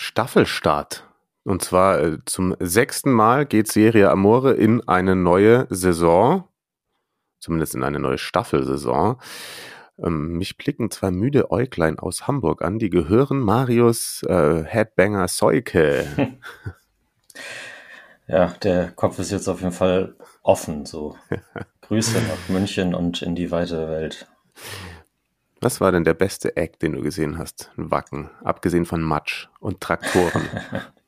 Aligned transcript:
Staffelstart. 0.00 1.06
Und 1.44 1.62
zwar 1.62 2.00
äh, 2.00 2.18
zum 2.24 2.56
sechsten 2.58 3.12
Mal 3.12 3.44
geht 3.44 3.70
Serie 3.70 4.10
Amore 4.10 4.54
in 4.54 4.86
eine 4.88 5.14
neue 5.14 5.66
Saison, 5.68 6.44
zumindest 7.38 7.74
in 7.74 7.82
eine 7.82 7.98
neue 7.98 8.18
Staffelsaison. 8.18 9.20
Ähm, 9.98 10.38
mich 10.38 10.56
blicken 10.56 10.90
zwei 10.90 11.10
müde 11.10 11.50
Äuglein 11.50 11.98
aus 11.98 12.26
Hamburg 12.26 12.62
an, 12.62 12.78
die 12.78 12.88
gehören 12.88 13.40
Marius 13.40 14.22
äh, 14.22 14.64
Headbanger 14.64 15.28
Seuke. 15.28 16.06
Ja, 18.26 18.54
der 18.62 18.92
Kopf 18.92 19.18
ist 19.18 19.32
jetzt 19.32 19.48
auf 19.48 19.60
jeden 19.60 19.72
Fall 19.72 20.14
offen. 20.44 20.86
So 20.86 21.16
Grüße 21.80 22.16
nach 22.22 22.48
München 22.48 22.94
und 22.94 23.22
in 23.22 23.34
die 23.34 23.50
weite 23.50 23.88
Welt. 23.88 24.28
Was 25.60 25.80
war 25.80 25.92
denn 25.92 26.04
der 26.04 26.14
beste 26.14 26.56
Act, 26.56 26.82
den 26.82 26.92
du 26.92 27.02
gesehen 27.02 27.36
hast? 27.36 27.70
Ein 27.76 27.90
Wacken, 27.90 28.30
abgesehen 28.42 28.86
von 28.86 29.02
Matsch 29.02 29.48
und 29.60 29.80
Traktoren. 29.80 30.42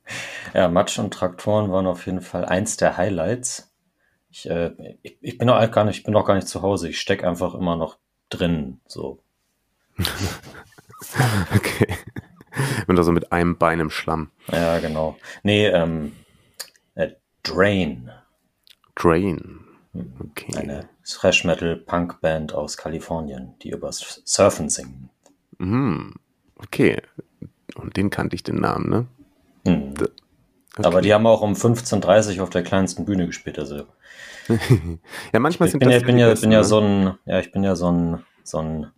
Ja, 0.53 0.67
Matsch 0.67 0.99
und 0.99 1.13
Traktoren 1.13 1.71
waren 1.71 1.87
auf 1.87 2.05
jeden 2.05 2.21
Fall 2.21 2.45
eins 2.45 2.75
der 2.77 2.97
Highlights. 2.97 3.73
Ich, 4.29 4.49
äh, 4.49 4.71
ich, 5.01 5.17
ich 5.21 5.37
bin 5.37 5.47
noch 5.47 5.71
gar 5.71 5.85
nicht, 5.85 5.99
ich 5.99 6.03
bin 6.03 6.13
noch 6.13 6.25
gar 6.25 6.35
nicht 6.35 6.47
zu 6.47 6.61
Hause. 6.61 6.89
Ich 6.89 6.99
stecke 6.99 7.27
einfach 7.27 7.55
immer 7.55 7.75
noch 7.75 7.97
drin. 8.29 8.81
So. 8.85 9.23
okay. 11.55 11.87
Und 12.87 12.97
also 12.97 13.11
mit 13.11 13.31
einem 13.31 13.57
Bein 13.57 13.79
im 13.79 13.89
Schlamm. 13.89 14.31
Ja, 14.51 14.79
genau. 14.79 15.17
Nee, 15.43 15.67
ähm, 15.67 16.13
äh, 16.95 17.11
Drain. 17.43 18.11
Drain. 18.95 19.61
Okay. 20.19 20.55
Eine 20.57 20.89
Thrash 21.05 21.43
Metal 21.43 21.75
Punk 21.75 22.21
Band 22.21 22.53
aus 22.53 22.77
Kalifornien, 22.77 23.55
die 23.61 23.71
über 23.71 23.91
Surfen 23.91 24.69
singen. 24.69 25.09
Mhm. 25.57 26.13
Okay. 26.55 27.01
Und 27.75 27.97
den 27.97 28.09
kannte 28.09 28.35
ich 28.35 28.43
den 28.43 28.55
Namen, 28.55 28.89
ne? 28.89 29.05
Hm. 29.67 29.95
D- 29.95 30.05
Aber 30.77 30.87
okay. 30.97 31.01
die 31.01 31.13
haben 31.13 31.27
auch 31.27 31.41
um 31.41 31.53
15.30 31.53 32.37
Uhr 32.37 32.43
auf 32.43 32.49
der 32.49 32.63
kleinsten 32.63 33.05
Bühne 33.05 33.25
gespielt. 33.25 33.59
Also 33.59 33.83
ja, 35.33 35.39
manchmal 35.39 35.67
ich 35.67 35.71
sind 35.71 35.79
bin 35.79 35.89
das 35.89 36.01
ja, 36.01 36.05
bin 36.05 36.17
die 36.17 36.21
ja, 36.21 36.29
besten, 36.29 36.41
bin 36.43 36.51
ja 36.51 36.59
ne? 36.59 36.63
so 36.63 36.79
ein, 36.79 37.17
ja, 37.25 37.39
ich 37.39 37.51
bin 37.51 37.63
ja 37.63 37.75
so 37.75 37.91
ein, 37.91 38.23
so 38.43 38.59
ein, 38.59 38.91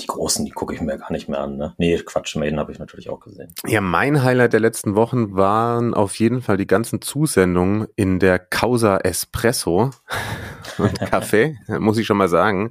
die 0.00 0.06
großen, 0.06 0.44
die 0.44 0.52
gucke 0.52 0.74
ich 0.74 0.80
mir 0.80 0.96
gar 0.96 1.12
nicht 1.12 1.28
mehr 1.28 1.40
an, 1.40 1.56
ne? 1.56 1.74
Nee, 1.76 1.98
Quatsch, 1.98 2.36
Maiden 2.36 2.58
habe 2.58 2.72
ich 2.72 2.78
natürlich 2.78 3.10
auch 3.10 3.20
gesehen. 3.20 3.54
Ja, 3.66 3.80
mein 3.80 4.22
Highlight 4.22 4.52
der 4.54 4.60
letzten 4.60 4.94
Wochen 4.94 5.34
waren 5.34 5.92
auf 5.92 6.14
jeden 6.16 6.40
Fall 6.40 6.56
die 6.56 6.66
ganzen 6.66 7.02
Zusendungen 7.02 7.88
in 7.96 8.18
der 8.18 8.38
Causa 8.38 8.98
Espresso 8.98 9.90
Kaffee, 11.10 11.56
muss 11.68 11.98
ich 11.98 12.06
schon 12.06 12.16
mal 12.16 12.28
sagen. 12.28 12.70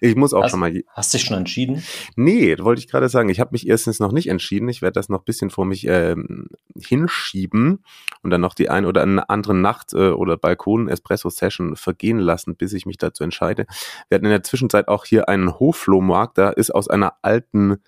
Ich 0.00 0.16
muss 0.16 0.34
auch 0.34 0.44
Hast, 0.44 0.50
schon 0.50 0.60
mal. 0.60 0.72
hast 0.94 1.14
dich 1.14 1.22
schon 1.22 1.36
entschieden? 1.36 1.82
Nee, 2.16 2.56
wollte 2.58 2.80
ich 2.80 2.88
gerade 2.88 3.08
sagen. 3.08 3.28
Ich 3.28 3.40
habe 3.40 3.50
mich 3.52 3.66
erstens 3.68 4.00
noch 4.00 4.12
nicht 4.12 4.28
entschieden. 4.28 4.68
Ich 4.68 4.82
werde 4.82 4.94
das 4.94 5.08
noch 5.08 5.20
ein 5.20 5.24
bisschen 5.24 5.50
vor 5.50 5.64
mich 5.64 5.86
ähm, 5.86 6.48
hinschieben 6.76 7.84
und 8.22 8.30
dann 8.30 8.40
noch 8.40 8.54
die 8.54 8.70
ein 8.70 8.86
oder 8.86 9.02
andere 9.28 9.54
Nacht 9.54 9.92
äh, 9.94 10.10
oder 10.10 10.36
Balkon-Espresso-Session 10.36 11.76
vergehen 11.76 12.18
lassen, 12.18 12.56
bis 12.56 12.72
ich 12.72 12.86
mich 12.86 12.98
dazu 12.98 13.24
entscheide. 13.24 13.66
Wir 14.08 14.16
hatten 14.16 14.26
in 14.26 14.32
der 14.32 14.42
Zwischenzeit 14.42 14.88
auch 14.88 15.04
hier 15.04 15.28
einen 15.28 15.58
Hofflohmarkt. 15.58 16.38
Da 16.38 16.50
ist 16.50 16.70
aus 16.74 16.88
einer 16.88 17.14
alten 17.22 17.78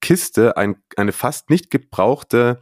Kiste 0.00 0.56
ein, 0.56 0.76
eine 0.96 1.12
fast 1.12 1.50
nicht 1.50 1.70
gebrauchte 1.70 2.60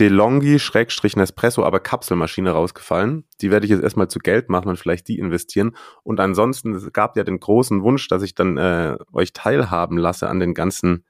DeLonghi 0.00 0.58
Schrägstrich 0.58 1.16
Nespresso, 1.16 1.64
aber 1.64 1.80
Kapselmaschine 1.80 2.50
rausgefallen. 2.50 3.24
Die 3.40 3.50
werde 3.50 3.66
ich 3.66 3.70
jetzt 3.70 3.82
erstmal 3.82 4.08
zu 4.08 4.18
Geld 4.18 4.48
machen 4.48 4.68
und 4.68 4.78
vielleicht 4.78 5.06
die 5.08 5.18
investieren. 5.18 5.76
Und 6.02 6.20
ansonsten, 6.20 6.74
es 6.74 6.92
gab 6.92 7.16
ja 7.16 7.22
den 7.22 7.38
großen 7.38 7.82
Wunsch, 7.82 8.08
dass 8.08 8.22
ich 8.22 8.34
dann 8.34 8.56
äh, 8.56 8.96
euch 9.12 9.32
teilhaben 9.32 9.96
lasse 9.96 10.28
an 10.28 10.40
den 10.40 10.54
ganzen 10.54 11.04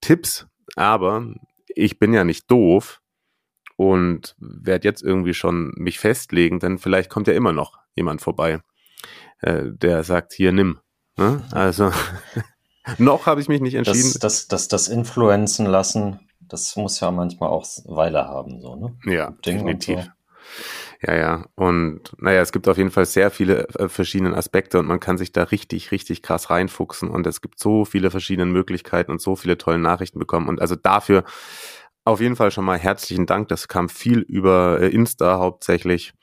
Tipps. 0.00 0.46
Aber 0.76 1.34
ich 1.68 1.98
bin 1.98 2.12
ja 2.14 2.24
nicht 2.24 2.50
doof 2.50 3.02
und 3.76 4.34
werde 4.38 4.88
jetzt 4.88 5.02
irgendwie 5.02 5.34
schon 5.34 5.72
mich 5.76 5.98
festlegen, 5.98 6.58
denn 6.58 6.78
vielleicht 6.78 7.10
kommt 7.10 7.26
ja 7.26 7.34
immer 7.34 7.52
noch 7.52 7.78
jemand 7.94 8.22
vorbei, 8.22 8.60
äh, 9.40 9.64
der 9.66 10.02
sagt, 10.02 10.32
hier 10.32 10.52
nimm. 10.52 10.78
Ne? 11.16 11.42
Also 11.52 11.92
noch 12.98 13.26
habe 13.26 13.40
ich 13.40 13.48
mich 13.48 13.60
nicht 13.60 13.74
entschieden. 13.74 14.12
Das, 14.14 14.20
das, 14.20 14.48
das, 14.48 14.68
das 14.68 14.88
Influenzen 14.88 15.66
lassen, 15.66 16.25
das 16.48 16.76
muss 16.76 17.00
ja 17.00 17.10
manchmal 17.10 17.50
auch 17.50 17.66
Weile 17.84 18.26
haben, 18.26 18.60
so, 18.60 18.76
ne? 18.76 18.96
Ja, 19.04 19.30
Ding 19.44 19.58
definitiv. 19.58 20.00
so. 20.04 20.10
Ja, 21.02 21.14
ja. 21.14 21.44
Und 21.54 22.00
naja, 22.18 22.40
es 22.40 22.52
gibt 22.52 22.68
auf 22.68 22.78
jeden 22.78 22.90
Fall 22.90 23.06
sehr 23.06 23.30
viele 23.30 23.68
äh, 23.70 23.88
verschiedene 23.88 24.36
Aspekte 24.36 24.78
und 24.78 24.86
man 24.86 25.00
kann 25.00 25.18
sich 25.18 25.32
da 25.32 25.44
richtig, 25.44 25.90
richtig 25.90 26.22
krass 26.22 26.50
reinfuchsen 26.50 27.10
und 27.10 27.26
es 27.26 27.40
gibt 27.40 27.58
so 27.58 27.84
viele 27.84 28.10
verschiedene 28.10 28.46
Möglichkeiten 28.50 29.10
und 29.10 29.20
so 29.20 29.36
viele 29.36 29.58
tolle 29.58 29.78
Nachrichten 29.78 30.18
bekommen. 30.18 30.48
Und 30.48 30.60
also 30.60 30.76
dafür 30.76 31.24
auf 32.04 32.20
jeden 32.20 32.36
Fall 32.36 32.50
schon 32.50 32.64
mal 32.64 32.78
herzlichen 32.78 33.26
Dank. 33.26 33.48
Das 33.48 33.68
kam 33.68 33.88
viel 33.88 34.20
über 34.20 34.80
äh, 34.80 34.88
Insta 34.88 35.38
hauptsächlich, 35.38 36.14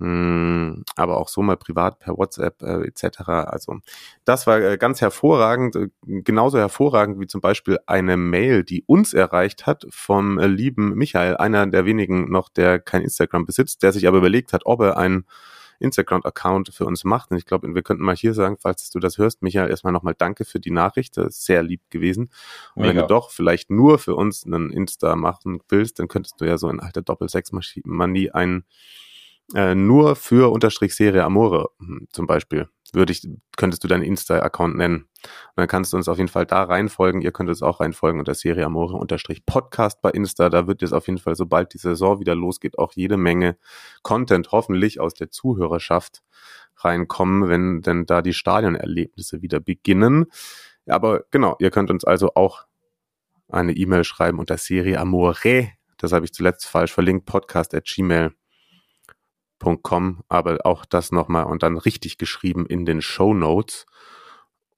Mm, 0.00 0.82
aber 0.94 1.16
auch 1.16 1.26
so 1.26 1.42
mal 1.42 1.56
privat 1.56 1.98
per 1.98 2.16
WhatsApp 2.16 2.62
äh, 2.62 2.86
etc. 2.86 3.20
Also 3.28 3.78
das 4.24 4.46
war 4.46 4.60
äh, 4.60 4.78
ganz 4.78 5.00
hervorragend, 5.00 5.74
äh, 5.74 5.88
genauso 6.06 6.58
hervorragend 6.58 7.18
wie 7.18 7.26
zum 7.26 7.40
Beispiel 7.40 7.80
eine 7.86 8.16
Mail, 8.16 8.62
die 8.62 8.84
uns 8.86 9.12
erreicht 9.12 9.66
hat 9.66 9.86
vom 9.90 10.38
äh, 10.38 10.46
lieben 10.46 10.94
Michael, 10.94 11.36
einer 11.36 11.66
der 11.66 11.84
wenigen 11.84 12.30
noch, 12.30 12.48
der 12.48 12.78
kein 12.78 13.02
Instagram 13.02 13.44
besitzt, 13.44 13.82
der 13.82 13.92
sich 13.92 14.06
aber 14.06 14.18
überlegt 14.18 14.52
hat, 14.52 14.66
ob 14.66 14.82
er 14.82 14.96
einen 14.98 15.24
Instagram-Account 15.80 16.72
für 16.72 16.84
uns 16.84 17.04
macht. 17.04 17.30
Und 17.30 17.36
ich 17.36 17.46
glaube, 17.46 17.72
wir 17.74 17.82
könnten 17.82 18.04
mal 18.04 18.16
hier 18.16 18.34
sagen, 18.34 18.56
falls 18.58 18.90
du 18.90 18.98
das 18.98 19.18
hörst, 19.18 19.42
Michael, 19.42 19.70
erstmal 19.70 19.92
nochmal 19.92 20.14
danke 20.16 20.44
für 20.44 20.60
die 20.60 20.70
Nachricht. 20.70 21.16
Das 21.16 21.26
ist 21.26 21.44
sehr 21.44 21.62
lieb 21.62 21.82
gewesen. 21.90 22.30
Und 22.74 22.84
wenn 22.84 22.94
Mega. 22.94 23.02
du 23.02 23.08
doch 23.08 23.30
vielleicht 23.30 23.70
nur 23.70 23.98
für 23.98 24.14
uns 24.14 24.44
einen 24.44 24.70
Insta 24.70 25.16
machen 25.16 25.60
willst, 25.68 25.98
dann 25.98 26.08
könntest 26.08 26.40
du 26.40 26.44
ja 26.44 26.58
so 26.58 26.68
in 26.68 26.80
alter 26.80 27.02
Doppel-Sechs-Manie 27.02 28.30
einen 28.30 28.64
äh, 29.54 29.74
nur 29.74 30.16
für 30.16 30.52
Unterstrich 30.52 30.94
Serie 30.94 31.24
Amore 31.24 31.70
hm, 31.78 32.08
zum 32.12 32.26
Beispiel 32.26 32.68
würde 32.92 33.12
ich, 33.12 33.26
könntest 33.56 33.84
du 33.84 33.88
deinen 33.88 34.02
Insta-Account 34.02 34.76
nennen. 34.76 35.02
Und 35.22 35.56
dann 35.56 35.68
kannst 35.68 35.92
du 35.92 35.96
uns 35.96 36.08
auf 36.08 36.18
jeden 36.18 36.28
Fall 36.28 36.46
da 36.46 36.62
reinfolgen. 36.62 37.20
Ihr 37.20 37.32
könnt 37.32 37.48
uns 37.48 37.62
auch 37.62 37.80
reinfolgen 37.80 38.18
unter 38.18 38.34
Serie 38.34 38.64
Amore 38.64 38.96
unterstrich 38.96 39.44
Podcast 39.44 40.00
bei 40.00 40.10
Insta. 40.10 40.48
Da 40.48 40.66
wird 40.66 40.82
jetzt 40.82 40.92
auf 40.92 41.06
jeden 41.06 41.18
Fall, 41.18 41.34
sobald 41.34 41.74
die 41.74 41.78
Saison 41.78 42.20
wieder 42.20 42.34
losgeht, 42.34 42.78
auch 42.78 42.92
jede 42.94 43.16
Menge 43.16 43.58
Content 44.02 44.52
hoffentlich 44.52 45.00
aus 45.00 45.14
der 45.14 45.30
Zuhörerschaft 45.30 46.22
reinkommen, 46.76 47.48
wenn 47.48 47.82
denn 47.82 48.06
da 48.06 48.22
die 48.22 48.32
Stadionerlebnisse 48.32 49.42
wieder 49.42 49.60
beginnen. 49.60 50.26
Aber 50.86 51.24
genau, 51.30 51.56
ihr 51.58 51.70
könnt 51.70 51.90
uns 51.90 52.04
also 52.04 52.34
auch 52.34 52.64
eine 53.48 53.72
E-Mail 53.72 54.04
schreiben 54.04 54.38
unter 54.38 54.56
Serie 54.56 55.00
Amore. 55.00 55.72
Das 55.98 56.12
habe 56.12 56.24
ich 56.24 56.32
zuletzt 56.32 56.66
falsch 56.66 56.92
verlinkt, 56.92 57.26
podcast 57.26 57.74
at 57.74 57.84
gmail 57.84 58.32
Com, 59.58 60.22
aber 60.28 60.58
auch 60.64 60.84
das 60.84 61.12
nochmal 61.12 61.44
und 61.44 61.62
dann 61.62 61.78
richtig 61.78 62.18
geschrieben 62.18 62.66
in 62.66 62.86
den 62.86 63.02
Show 63.02 63.34
Notes. 63.34 63.86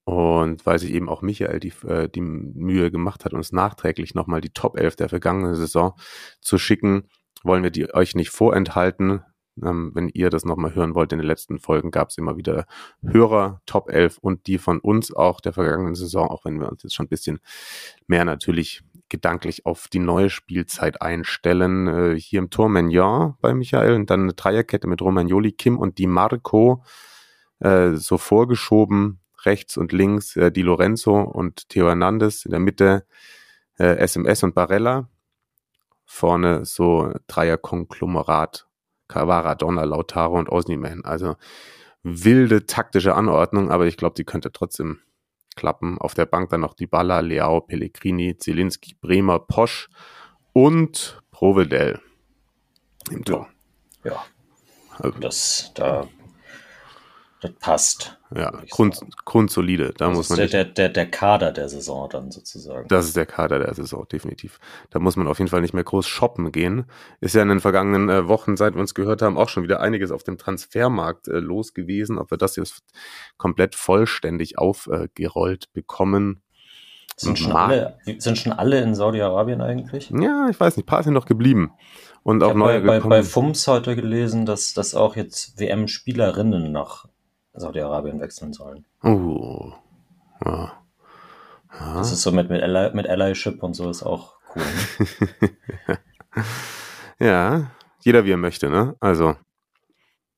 Und 0.05 0.67
weil 0.67 0.79
sich 0.79 0.93
eben 0.93 1.09
auch 1.09 1.23
Michael 1.23 1.61
die, 1.61 1.73
äh, 1.87 2.09
die 2.09 2.21
Mühe 2.23 2.91
gemacht 2.91 3.25
hat, 3.25 3.35
uns 3.35 3.53
nachträglich 3.53 4.15
nochmal 4.15 4.41
die 4.41 4.51
Top 4.51 4.77
11 4.77 4.97
der 4.97 5.09
vergangenen 5.09 5.55
Saison 5.55 5.95
zu 6.41 6.59
schicken, 6.59 7.09
wollen 7.45 7.63
wir 7.63 7.71
die 7.71 7.93
euch 7.95 8.15
nicht 8.15 8.31
vorenthalten. 8.31 9.23
Ähm, 9.63 9.93
wenn 9.95 10.09
ihr 10.09 10.31
das 10.31 10.45
nochmal 10.45 10.75
hören 10.75 10.95
wollt, 10.95 11.13
in 11.13 11.19
den 11.19 11.27
letzten 11.27 11.59
Folgen 11.59 11.91
gab 11.91 12.09
es 12.09 12.19
immer 12.19 12.37
wieder 12.37 12.67
Hörer 13.03 13.61
Top 13.67 13.91
11 13.91 14.19
und 14.19 14.47
die 14.47 14.59
von 14.59 14.81
uns 14.81 15.13
auch 15.15 15.41
der 15.41 15.53
vergangenen 15.53 15.95
Saison, 15.95 16.29
auch 16.29 16.45
wenn 16.45 16.59
wir 16.59 16.71
uns 16.71 16.83
jetzt 16.83 16.95
schon 16.95 17.07
ein 17.07 17.11
bisschen 17.11 17.41
mehr 18.07 18.25
natürlich 18.25 18.83
gedanklich 19.11 19.67
auf 19.67 19.89
die 19.89 19.99
neue 19.99 20.31
Spielzeit 20.31 21.03
einstellen. 21.03 21.87
Äh, 21.87 22.19
hier 22.19 22.39
im 22.39 22.51
Tor 22.51 22.69
Magnan 22.69 23.35
bei 23.41 23.53
Michael 23.53 23.95
und 23.95 24.09
dann 24.09 24.23
eine 24.23 24.33
Dreierkette 24.33 24.87
mit 24.87 25.03
Romagnoli, 25.03 25.53
Kim 25.53 25.79
und 25.79 25.99
Di 25.99 26.07
Marco 26.07 26.83
äh, 27.61 27.93
so 27.95 28.19
vorgeschoben, 28.19 29.21
rechts 29.45 29.77
und 29.77 29.93
links 29.93 30.37
äh, 30.37 30.51
Di 30.51 30.63
Lorenzo 30.63 31.21
und 31.21 31.69
Theo 31.69 31.89
Hernandez, 31.89 32.45
in 32.45 32.51
der 32.51 32.61
Mitte 32.61 33.07
äh, 33.79 33.97
SMS 33.97 34.43
und 34.43 34.55
Barella, 34.55 35.09
vorne 36.05 36.65
so 36.65 37.13
Dreier-Konglomerat, 37.27 38.67
Cavara, 39.09 39.55
Donner, 39.55 39.87
Lautaro 39.87 40.39
und 40.39 40.49
Osniman. 40.49 41.05
Also 41.05 41.37
wilde 42.03 42.67
taktische 42.67 43.15
Anordnung, 43.15 43.71
aber 43.71 43.87
ich 43.87 43.97
glaube, 43.97 44.15
die 44.15 44.25
könnte 44.25 44.53
trotzdem 44.53 45.01
klappen. 45.57 45.99
Auf 45.99 46.15
der 46.15 46.27
Bank 46.27 46.51
dann 46.51 46.61
noch 46.61 46.75
die 46.75 46.87
Balla, 46.87 47.21
Leao, 47.21 47.61
Pellegrini, 47.61 48.37
Zielinski, 48.37 48.95
Bremer, 49.01 49.39
Posch 49.39 49.89
und 50.53 51.23
Provedel 51.31 52.01
im 53.11 53.25
Tor. 53.25 53.49
Ja, 54.05 54.25
Also, 54.99 55.19
das, 55.19 55.73
da, 55.75 56.09
das 57.41 57.53
passt. 57.59 58.19
ja, 58.35 58.53
Grund, 58.71 59.01
grundsolide. 59.25 59.95
Da 59.97 60.09
Das 60.09 60.17
muss 60.17 60.27
ist 60.27 60.31
man 60.31 60.39
der, 60.39 60.49
der, 60.49 60.65
der, 60.67 60.89
der 60.91 61.07
Kader 61.11 61.53
der 61.53 61.69
Saison 61.69 62.09
dann 62.11 62.31
sozusagen. 62.31 62.87
das 62.89 63.07
ist 63.07 63.17
der 63.17 63.25
Kader 63.27 63.59
der 63.59 63.73
Saison, 63.75 64.07
definitiv. 64.11 64.59
Da 64.91 64.99
muss 64.99 65.17
man 65.17 65.27
auf 65.27 65.39
jeden 65.39 65.49
Fall 65.51 65.63
nicht 65.63 65.73
mehr 65.73 65.85
groß 65.85 66.07
shoppen 66.07 66.53
gehen. 66.53 66.85
Ist 67.21 67.35
ja 67.35 67.43
in 67.43 67.49
den 67.49 67.61
vergangenen 67.61 68.09
äh, 68.11 68.29
Wochen, 68.29 68.57
seit 68.57 68.75
wir 68.75 68.81
uns 68.81 68.95
gehört 68.95 69.23
haben, 69.23 69.39
auch 69.39 69.49
schon 69.49 69.63
wieder 69.63 69.81
einiges 69.81 70.11
auf 70.11 70.23
dem 70.23 70.37
Transfermarkt 70.37 71.29
äh, 71.29 71.39
los 71.39 71.73
gewesen. 71.73 72.19
Ob 72.19 72.31
wir 72.31 72.39
das 72.39 72.57
jetzt 72.57 72.83
komplett 73.39 73.75
vollständig 73.75 74.59
aufgerollt 74.59 75.73
bekommen. 75.73 76.43
sind, 77.17 77.39
schon 77.39 77.53
alle, 77.53 77.99
sind 78.19 78.37
schon 78.37 78.53
alle 78.53 78.81
in 78.81 78.95
Saudi-Arabien 78.95 79.63
eigentlich? 79.63 80.11
Ja, 80.11 80.49
ich 80.51 80.61
weiß 80.61 80.77
nicht, 80.77 80.85
ein 80.85 80.87
paar 80.87 81.03
sind 81.03 81.15
noch 81.15 81.27
geblieben. 81.27 81.73
Und 82.23 82.43
Ich 82.43 82.49
auch 82.49 82.55
neue 82.55 82.81
bei, 82.83 83.01
bei, 83.01 83.09
bei 83.09 83.23
FUMS 83.23 83.67
heute 83.67 83.97
gelesen, 83.97 84.45
dass, 84.45 84.75
dass 84.75 84.95
auch 84.95 85.17
jetzt 85.17 85.59
WM-Spielerinnen 85.59 86.71
nach 86.71 87.07
Saudi-Arabien 87.55 88.21
wechseln 88.21 88.53
sollen. 88.53 88.85
oh. 89.03 89.73
Ja. 90.45 90.73
Ja. 91.79 91.95
Das 91.95 92.13
ist 92.13 92.23
so 92.23 92.33
mit, 92.33 92.51
mit, 92.51 92.63
Ally, 92.63 92.95
mit 92.95 93.07
Allyship 93.07 93.63
und 93.63 93.75
so 93.75 93.91
ist 93.91 94.03
auch 94.03 94.35
cool. 94.57 94.63
Ne? 95.87 96.45
Ja, 97.21 97.71
jeder 98.01 98.25
wie 98.25 98.33
er 98.33 98.39
möchte, 98.39 98.71
ne? 98.71 98.97
Also, 98.99 99.37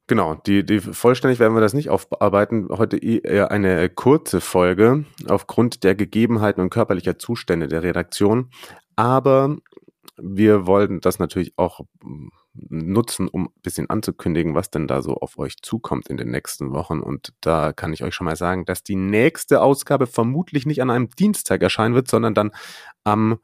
genau, 0.09 0.35
die, 0.35 0.67
die 0.67 0.81
vollständig 0.81 1.39
werden 1.39 1.55
wir 1.55 1.61
das 1.61 1.75
nicht 1.75 1.91
aufarbeiten. 1.91 2.69
Heute 2.71 2.97
eher 2.99 3.53
eine 3.53 3.89
kurze 3.89 4.41
Folge 4.41 5.05
aufgrund 5.29 5.85
der 5.85 5.95
Gegebenheiten 5.95 6.61
und 6.61 6.71
körperlicher 6.71 7.19
Zustände 7.21 7.69
der 7.69 7.85
Redaktion. 7.85 8.51
Aber 8.97 9.59
wir 10.17 10.67
wollten 10.67 11.01
das 11.01 11.21
natürlich 11.21 11.57
auch 11.57 11.83
nutzen, 12.69 13.29
um 13.29 13.47
ein 13.47 13.63
bisschen 13.63 13.91
anzukündigen, 13.91 14.55
was 14.55 14.71
denn 14.71 14.87
da 14.87 15.03
so 15.03 15.15
auf 15.15 15.39
euch 15.39 15.57
zukommt 15.63 16.09
in 16.09 16.17
den 16.17 16.31
nächsten 16.31 16.73
Wochen. 16.73 17.01
Und 17.01 17.33
da 17.41 17.73
kann 17.73 17.93
ich 17.93 18.03
euch 18.03 18.15
schon 18.15 18.25
mal 18.25 18.37
sagen, 18.37 18.65
dass 18.65 18.83
die 18.83 18.97
nächste 18.97 19.63
Ausgabe 19.63 20.07
vermutlich 20.07 20.67
nicht 20.67 20.83
an 20.83 20.91
einem 20.91 21.11
Dienstag 21.11 21.63
erscheinen 21.63 21.95
wird, 21.95 22.09
sondern 22.09 22.35
dann 22.35 22.53
am 23.05 23.39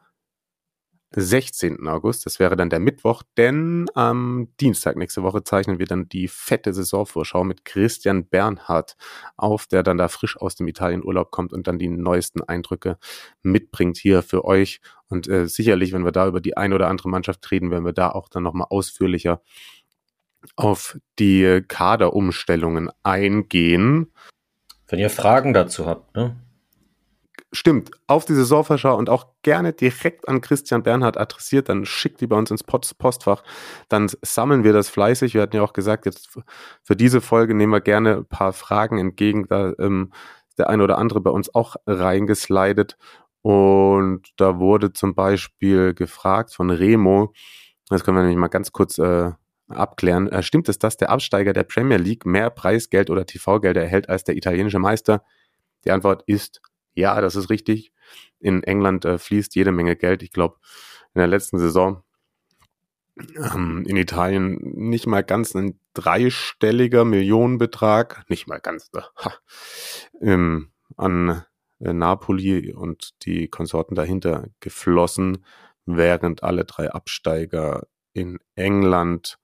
16. 1.11 1.89
August, 1.89 2.27
das 2.27 2.39
wäre 2.39 2.55
dann 2.55 2.69
der 2.69 2.81
Mittwoch, 2.81 3.23
denn 3.37 3.87
am 3.95 4.49
Dienstag 4.61 4.97
nächste 4.97 5.23
Woche 5.23 5.43
zeichnen 5.43 5.79
wir 5.79 5.87
dann 5.87 6.09
die 6.09 6.29
fette 6.29 6.75
Saisonvorschau 6.75 7.45
mit 7.45 7.65
Christian 7.65 8.27
Bernhard 8.27 8.97
auf, 9.37 9.67
der 9.67 9.83
dann 9.83 9.97
da 9.97 10.09
frisch 10.09 10.37
aus 10.37 10.55
dem 10.55 10.69
Italienurlaub 10.69 11.31
kommt 11.31 11.53
und 11.53 11.67
dann 11.67 11.79
die 11.79 11.89
neuesten 11.89 12.43
Eindrücke 12.43 12.99
mitbringt 13.43 13.97
hier 13.97 14.23
für 14.23 14.45
euch. 14.45 14.81
Und 15.09 15.29
äh, 15.29 15.47
sicherlich, 15.47 15.93
wenn 15.93 16.05
wir 16.05 16.13
da 16.13 16.27
über 16.29 16.41
die 16.41 16.57
ein 16.57 16.75
oder 16.75 16.89
andere 16.89 17.09
Mannschaft 17.09 17.51
reden, 17.51 17.71
werden 17.71 17.87
wir 17.87 17.95
da 17.95 18.11
auch 18.11 18.29
dann 18.29 18.43
nochmal 18.43 18.67
ausführlicher 18.69 19.41
auf 20.57 20.99
die 21.19 21.63
Kaderumstellungen 21.67 22.91
eingehen. 23.03 24.13
Wenn 24.87 24.99
ihr 24.99 25.11
Fragen 25.11 25.55
dazu 25.55 25.87
habt, 25.87 26.15
ne? 26.17 26.37
Stimmt, 27.51 27.93
auf 28.07 28.27
die 28.27 28.35
Saisonvorschau 28.35 28.95
und 28.97 29.09
auch 29.09 29.29
gerne 29.43 29.73
direkt 29.73 30.29
an 30.29 30.43
Christian 30.43 30.83
Bernhard 30.83 31.17
adressiert, 31.17 31.71
dann 31.71 31.87
schickt 31.87 32.21
die 32.21 32.27
bei 32.27 32.37
uns 32.37 32.51
ins 32.51 32.63
Post 32.63 32.99
Postfach, 32.99 33.43
dann 33.89 34.11
sammeln 34.21 34.65
wir 34.65 34.75
das 34.75 34.91
fleißig. 34.91 35.33
Wir 35.33 35.41
hatten 35.41 35.57
ja 35.57 35.63
auch 35.63 35.73
gesagt, 35.73 36.05
jetzt 36.05 36.29
für 36.83 36.95
diese 36.95 37.23
Folge 37.23 37.55
nehmen 37.55 37.73
wir 37.73 37.81
gerne 37.81 38.19
ein 38.19 38.27
paar 38.27 38.53
Fragen 38.53 38.99
entgegen, 38.99 39.47
da 39.49 39.73
ähm, 39.79 40.13
der 40.59 40.69
eine 40.69 40.85
oder 40.85 40.99
andere 40.99 41.23
bei 41.23 41.31
uns 41.31 41.55
auch 41.55 41.77
reingeslidet 41.87 42.99
und 43.41 44.29
da 44.37 44.59
wurde 44.59 44.93
zum 44.93 45.15
Beispiel 45.15 45.95
gefragt 45.95 46.53
von 46.53 46.69
Remo, 46.69 47.33
das 47.89 48.05
können 48.05 48.19
wir 48.19 48.23
nämlich 48.23 48.39
mal 48.39 48.49
ganz 48.49 48.73
kurz 48.73 48.99
äh, 48.99 49.33
abklären, 49.69 50.29
äh, 50.29 50.43
stimmt 50.43 50.69
es, 50.69 50.79
dass 50.79 50.99
der 50.99 51.09
Absteiger 51.09 51.55
der 51.55 51.65
Premier 51.65 51.97
League 51.97 52.27
mehr 52.27 52.51
Preisgeld 52.51 53.09
oder 53.09 53.25
TV-Gelder 53.25 53.83
erhält 53.83 54.11
als 54.11 54.25
der 54.25 54.37
italienische 54.37 54.79
Meister? 54.79 55.23
Die 55.85 55.93
Antwort 55.93 56.25
ist 56.27 56.61
ja, 56.99 57.21
das 57.21 57.37
ist 57.37 57.51
richtig. 57.51 57.93
In 58.41 58.63
England 58.63 59.05
äh, 59.05 59.19
fließt 59.19 59.55
jede 59.55 59.73
Menge 59.73 59.97
Geld. 59.97 60.23
Ich 60.23 60.33
glaube, 60.33 60.57
in 61.15 61.21
der 61.21 61.27
letzten 61.27 61.59
Saison 61.59 62.03
ähm, 63.37 63.85
in 63.87 63.97
Italien 63.97 64.59
nicht 64.61 65.07
mal 65.07 65.23
ganz 65.23 65.55
ein 65.55 65.79
dreistelliger 65.95 67.05
Millionenbetrag, 67.05 68.25
nicht 68.29 68.47
mal 68.47 68.61
ganz, 68.61 68.91
äh, 68.95 69.31
ähm, 70.21 70.71
an 70.97 71.45
äh, 71.81 71.93
Napoli 71.93 72.73
und 72.73 73.25
die 73.25 73.49
Konsorten 73.49 73.95
dahinter 73.95 74.49
geflossen, 74.61 75.45
während 75.87 76.43
alle 76.43 76.65
drei 76.65 76.91
Absteiger 76.91 77.87
in 78.13 78.39
England 78.55 79.39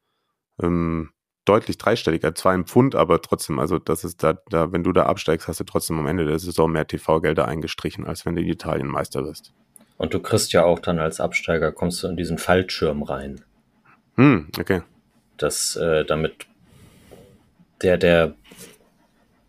ähm, 0.61 1.11
deutlich 1.45 1.79
dreistelliger, 1.79 2.35
zwar 2.35 2.55
im 2.55 2.67
Pfund, 2.67 2.95
aber 2.95 3.21
trotzdem, 3.21 3.59
also 3.59 3.79
das 3.79 4.05
ist 4.05 4.23
da, 4.23 4.39
da, 4.49 4.73
wenn 4.73 4.83
du 4.83 4.93
da 4.93 5.07
absteigst, 5.07 5.47
hast 5.49 5.61
du 5.61 5.65
trotzdem 5.65 5.99
am 5.99 6.07
Ende 6.07 6.25
der 6.25 6.39
Saison 6.39 6.71
mehr 6.71 6.87
TV-Gelder 6.87 7.47
eingestrichen, 7.47 8.07
als 8.07 8.25
wenn 8.25 8.35
du 8.35 8.43
in 8.43 8.49
Italien 8.49 8.87
Meister 8.87 9.25
wirst. 9.25 9.53
Und 9.97 10.15
du 10.15 10.21
kriegst 10.21 10.53
ja 10.53 10.65
auch 10.65 10.79
dann 10.79 10.99
als 10.99 11.21
Absteiger, 11.21 11.73
kommst 11.73 12.03
du 12.03 12.09
in 12.09 12.17
diesen 12.17 12.39
Fallschirm 12.39 13.03
rein. 13.03 13.43
Hm, 14.17 14.49
okay. 14.59 14.83
dass 15.39 15.75
äh, 15.77 16.05
damit 16.05 16.47
der, 17.83 17.99
der, 17.99 18.35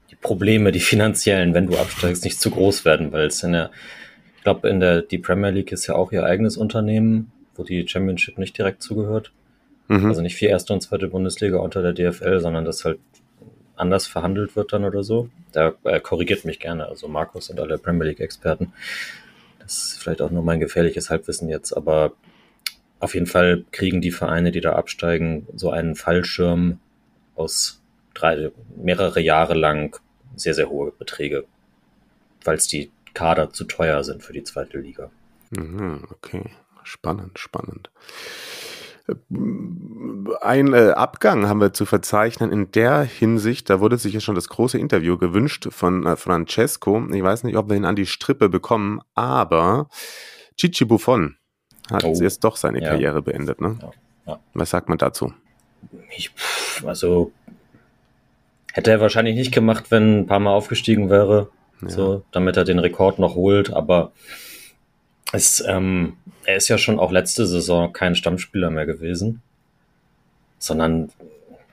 die 0.09 0.15
Probleme, 0.15 0.71
die 0.71 0.79
finanziellen, 0.79 1.53
wenn 1.53 1.67
du 1.67 1.77
absteigst, 1.77 2.23
nicht 2.23 2.41
zu 2.41 2.49
groß 2.49 2.83
werden, 2.83 3.11
weil 3.11 3.27
es 3.27 3.43
in 3.43 3.51
der, 3.51 3.69
ich 4.37 4.43
glaube, 4.43 4.67
in 4.69 4.79
der, 4.79 5.01
die 5.03 5.19
Premier 5.19 5.51
League 5.51 5.71
ist 5.71 5.85
ja 5.87 5.95
auch 5.95 6.11
ihr 6.11 6.23
eigenes 6.23 6.57
Unternehmen, 6.57 7.31
wo 7.55 7.63
die 7.63 7.87
Championship 7.87 8.37
nicht 8.37 8.57
direkt 8.57 8.81
zugehört. 8.81 9.31
Mhm. 9.87 10.07
Also 10.07 10.21
nicht 10.21 10.39
wie 10.41 10.45
erste 10.45 10.73
und 10.73 10.81
zweite 10.81 11.07
Bundesliga 11.07 11.57
unter 11.57 11.81
der 11.81 11.93
DFL, 11.93 12.39
sondern 12.39 12.65
das 12.65 12.85
halt 12.85 12.99
anders 13.75 14.07
verhandelt 14.07 14.55
wird 14.55 14.73
dann 14.73 14.85
oder 14.85 15.03
so. 15.03 15.29
Da 15.51 15.73
äh, 15.83 15.99
korrigiert 15.99 16.45
mich 16.45 16.59
gerne, 16.59 16.87
also 16.87 17.07
Markus 17.07 17.49
und 17.49 17.59
alle 17.59 17.77
Premier 17.77 18.05
League-Experten. 18.05 18.73
Das 19.59 19.77
ist 19.77 19.99
vielleicht 19.99 20.21
auch 20.21 20.31
nur 20.31 20.43
mein 20.43 20.59
gefährliches 20.59 21.09
Halbwissen 21.09 21.49
jetzt, 21.49 21.73
aber 21.73 22.13
auf 22.99 23.13
jeden 23.13 23.27
Fall 23.27 23.65
kriegen 23.71 24.01
die 24.01 24.11
Vereine, 24.11 24.51
die 24.51 24.61
da 24.61 24.73
absteigen, 24.73 25.47
so 25.55 25.69
einen 25.69 25.95
Fallschirm 25.95 26.79
aus 27.35 27.81
drei, 28.13 28.51
mehrere 28.77 29.19
Jahre 29.19 29.53
lang 29.53 29.99
sehr, 30.35 30.53
sehr 30.53 30.69
hohe 30.69 30.91
Beträge, 30.91 31.45
weil 32.43 32.57
es 32.57 32.67
die 32.67 32.91
Kader 33.13 33.51
zu 33.51 33.65
teuer 33.65 34.03
sind 34.03 34.23
für 34.23 34.33
die 34.33 34.43
zweite 34.43 34.77
Liga. 34.77 35.09
Mhm, 35.51 36.05
okay, 36.11 36.43
spannend, 36.83 37.39
spannend. 37.39 37.89
Ein 40.41 40.73
äh, 40.73 40.91
Abgang 40.91 41.47
haben 41.47 41.61
wir 41.61 41.73
zu 41.73 41.85
verzeichnen 41.85 42.51
in 42.51 42.71
der 42.71 43.03
Hinsicht, 43.03 43.69
da 43.69 43.79
wurde 43.79 43.97
sich 43.97 44.13
ja 44.13 44.19
schon 44.19 44.33
das 44.33 44.49
große 44.49 44.79
Interview 44.79 45.17
gewünscht 45.17 45.67
von 45.69 46.05
äh, 46.05 46.15
Francesco. 46.15 47.05
Ich 47.13 47.21
weiß 47.23 47.43
nicht, 47.43 47.55
ob 47.55 47.69
wir 47.69 47.75
ihn 47.75 47.85
an 47.85 47.95
die 47.95 48.07
Strippe 48.07 48.49
bekommen, 48.49 49.01
aber 49.13 49.89
Chichi 50.57 50.85
Buffon 50.85 51.35
hat 51.91 52.03
Oh, 52.03 52.13
jetzt 52.19 52.43
doch 52.43 52.55
seine 52.55 52.81
ja. 52.81 52.89
Karriere 52.89 53.21
beendet. 53.21 53.61
Ne? 53.61 53.77
Ja, 53.79 53.91
ja. 54.25 54.39
Was 54.55 54.71
sagt 54.71 54.89
man 54.89 54.97
dazu? 54.97 55.33
Ich, 56.17 56.31
also 56.83 57.31
hätte 58.73 58.91
er 58.91 59.01
wahrscheinlich 59.01 59.35
nicht 59.35 59.53
gemacht, 59.53 59.91
wenn 59.91 60.21
ein 60.21 60.27
paar 60.27 60.39
Mal 60.39 60.51
aufgestiegen 60.51 61.09
wäre, 61.11 61.49
so, 61.81 62.23
damit 62.31 62.57
er 62.57 62.63
den 62.63 62.79
Rekord 62.79 63.19
noch 63.19 63.35
holt, 63.35 63.71
aber 63.71 64.11
es, 65.31 65.63
ähm, 65.67 66.17
er 66.45 66.57
ist 66.57 66.67
ja 66.67 66.77
schon 66.77 66.99
auch 66.99 67.11
letzte 67.11 67.45
Saison 67.45 67.93
kein 67.93 68.15
Stammspieler 68.15 68.69
mehr 68.69 68.85
gewesen, 68.85 69.41
sondern 70.59 71.11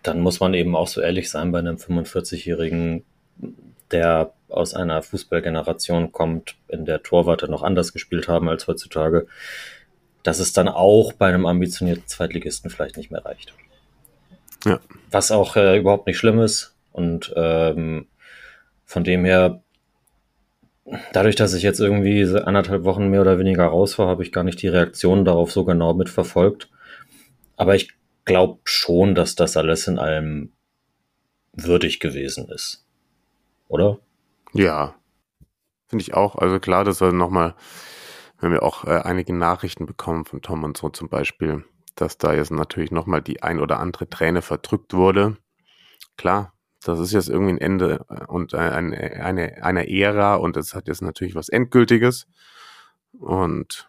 dann 0.02 0.20
muss 0.20 0.40
man 0.40 0.54
eben 0.54 0.74
auch 0.74 0.88
so 0.88 1.00
ehrlich 1.00 1.30
sein 1.30 1.52
bei 1.52 1.58
einem 1.58 1.76
45-Jährigen, 1.76 3.04
der 3.90 4.32
aus 4.48 4.74
einer 4.74 5.02
Fußballgeneration 5.02 6.12
kommt, 6.12 6.56
in 6.68 6.84
der 6.84 7.02
Torwarte 7.02 7.48
noch 7.48 7.62
anders 7.62 7.92
gespielt 7.92 8.28
haben 8.28 8.48
als 8.48 8.66
heutzutage, 8.66 9.26
dass 10.22 10.38
es 10.38 10.52
dann 10.52 10.68
auch 10.68 11.12
bei 11.12 11.28
einem 11.28 11.46
ambitionierten 11.46 12.06
Zweitligisten 12.06 12.70
vielleicht 12.70 12.96
nicht 12.96 13.10
mehr 13.10 13.24
reicht. 13.24 13.54
Ja. 14.64 14.80
Was 15.10 15.30
auch 15.30 15.56
äh, 15.56 15.78
überhaupt 15.78 16.06
nicht 16.06 16.18
schlimm 16.18 16.40
ist. 16.40 16.74
Und 16.92 17.32
ähm, 17.36 18.06
von 18.84 19.04
dem 19.04 19.24
her, 19.24 19.62
dadurch, 21.12 21.36
dass 21.36 21.54
ich 21.54 21.62
jetzt 21.62 21.80
irgendwie 21.80 22.24
anderthalb 22.24 22.84
Wochen 22.84 23.08
mehr 23.08 23.20
oder 23.20 23.38
weniger 23.38 23.66
raus 23.66 23.98
war, 23.98 24.08
habe 24.08 24.22
ich 24.22 24.32
gar 24.32 24.44
nicht 24.44 24.62
die 24.62 24.68
Reaktionen 24.68 25.24
darauf 25.24 25.52
so 25.52 25.64
genau 25.64 25.94
mitverfolgt. 25.94 26.70
Aber 27.56 27.74
ich 27.74 27.92
glaube 28.24 28.60
schon, 28.64 29.14
dass 29.14 29.34
das 29.34 29.56
alles 29.56 29.86
in 29.86 29.98
allem 29.98 30.52
würdig 31.52 32.00
gewesen 32.00 32.48
ist. 32.48 32.86
Oder? 33.68 33.98
Ja, 34.52 34.94
finde 35.86 36.02
ich 36.02 36.14
auch. 36.14 36.36
Also 36.36 36.58
klar, 36.60 36.84
das 36.84 36.98
soll 36.98 37.12
nochmal, 37.12 37.54
wir 38.38 38.48
haben 38.48 38.54
ja 38.54 38.62
auch 38.62 38.84
äh, 38.84 39.02
einige 39.02 39.34
Nachrichten 39.34 39.86
bekommen 39.86 40.24
von 40.24 40.42
Tom 40.42 40.64
und 40.64 40.76
so 40.76 40.88
zum 40.88 41.08
Beispiel, 41.08 41.64
dass 41.94 42.18
da 42.18 42.32
jetzt 42.34 42.50
natürlich 42.50 42.90
nochmal 42.90 43.22
die 43.22 43.42
ein 43.42 43.60
oder 43.60 43.78
andere 43.78 44.08
Träne 44.08 44.42
verdrückt 44.42 44.94
wurde. 44.94 45.36
Klar, 46.16 46.52
das 46.82 46.98
ist 46.98 47.12
jetzt 47.12 47.28
irgendwie 47.28 47.54
ein 47.54 47.60
Ende 47.60 48.04
äh, 48.08 48.24
und 48.26 48.54
äh, 48.54 48.58
eine, 48.58 49.24
eine, 49.24 49.62
eine 49.62 49.90
Ära 49.90 50.36
und 50.36 50.56
es 50.56 50.74
hat 50.74 50.88
jetzt 50.88 51.02
natürlich 51.02 51.34
was 51.34 51.48
Endgültiges. 51.48 52.26
Und 53.18 53.88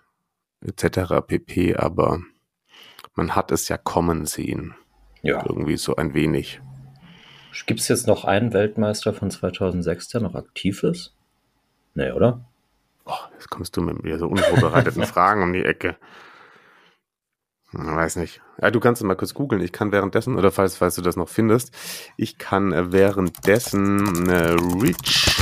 etc. 0.62 1.26
pp. 1.26 1.76
Aber 1.76 2.20
man 3.16 3.36
hat 3.36 3.52
es 3.52 3.68
ja 3.70 3.78
kommen 3.78 4.26
sehen. 4.26 4.76
Ja. 5.22 5.44
Irgendwie 5.48 5.78
so 5.78 5.96
ein 5.96 6.14
wenig. 6.14 6.62
Gibt 7.66 7.80
es 7.80 7.88
jetzt 7.88 8.08
noch 8.08 8.26
einen 8.26 8.52
Weltmeister 8.52 9.14
von 9.14 9.32
2006, 9.32 10.10
der 10.10 10.22
noch 10.22 10.36
aktiv 10.36 10.84
ist? 10.84 11.14
Nee, 11.94 12.12
oder? 12.12 12.44
Oh, 13.06 13.14
jetzt 13.34 13.50
kommst 13.50 13.78
du 13.78 13.82
mit 13.82 14.04
mir 14.04 14.18
so 14.18 14.28
unvorbereiteten 14.28 15.04
Fragen 15.06 15.44
um 15.44 15.54
die 15.54 15.64
Ecke. 15.64 15.96
Hm, 17.74 17.96
weiß 17.96 18.18
nicht. 18.18 18.42
Ja, 18.62 18.72
du 18.72 18.80
kannst 18.80 19.02
es 19.02 19.06
mal 19.06 19.16
kurz 19.16 19.34
googeln. 19.34 19.62
Ich 19.62 19.72
kann 19.72 19.92
währenddessen, 19.92 20.38
oder 20.38 20.52
falls, 20.52 20.78
falls 20.78 20.96
du 20.96 21.02
das 21.02 21.16
noch 21.16 21.30
findest, 21.30 21.74
ich 22.18 22.38
kann 22.38 22.72
äh, 22.72 22.92
währenddessen 22.92 24.30
äh, 24.30 24.56
Rich. 24.82 25.36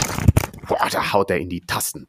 Boah, 0.67 0.87
da 0.89 1.13
haut 1.13 1.29
er 1.29 1.37
in 1.37 1.49
die 1.49 1.61
Tasten. 1.61 2.07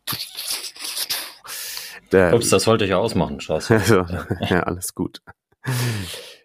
Der, 2.12 2.34
Ups, 2.34 2.50
das 2.50 2.66
wollte 2.66 2.84
ich 2.84 2.90
ja 2.90 2.98
ausmachen, 2.98 3.40
Strauß. 3.40 3.70
also, 3.70 4.06
ja, 4.40 4.60
alles 4.60 4.94
gut. 4.94 5.22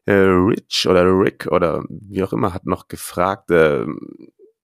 Äh, 0.06 0.14
Rich 0.14 0.88
oder 0.88 1.04
Rick 1.04 1.48
oder 1.52 1.84
wie 1.90 2.24
auch 2.24 2.32
immer 2.34 2.54
hat 2.54 2.66
noch 2.66 2.88
gefragt, 2.88 3.52
äh, 3.52 3.86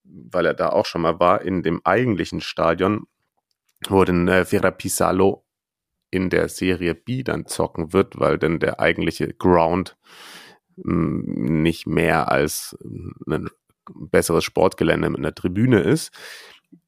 weil 0.03 0.45
er 0.45 0.53
da 0.53 0.69
auch 0.69 0.85
schon 0.85 1.01
mal 1.01 1.19
war, 1.19 1.41
in 1.41 1.63
dem 1.63 1.81
eigentlichen 1.83 2.39
Stadion, 2.39 3.07
wo 3.89 4.03
denn 4.05 4.27
äh, 4.27 4.45
Vera 4.45 4.71
Pisalo 4.71 5.43
in 6.13 6.29
der 6.29 6.47
Serie 6.47 6.93
B 6.93 7.23
dann 7.23 7.47
zocken 7.47 7.91
wird, 7.91 8.19
weil 8.19 8.37
denn 8.37 8.59
der 8.59 8.79
eigentliche 8.79 9.33
Ground 9.33 9.97
mh, 10.77 11.23
nicht 11.61 11.87
mehr 11.87 12.31
als 12.31 12.77
ein 13.27 13.49
besseres 13.89 14.43
Sportgelände 14.43 15.09
mit 15.09 15.19
einer 15.19 15.35
Tribüne 15.35 15.81
ist. 15.81 16.11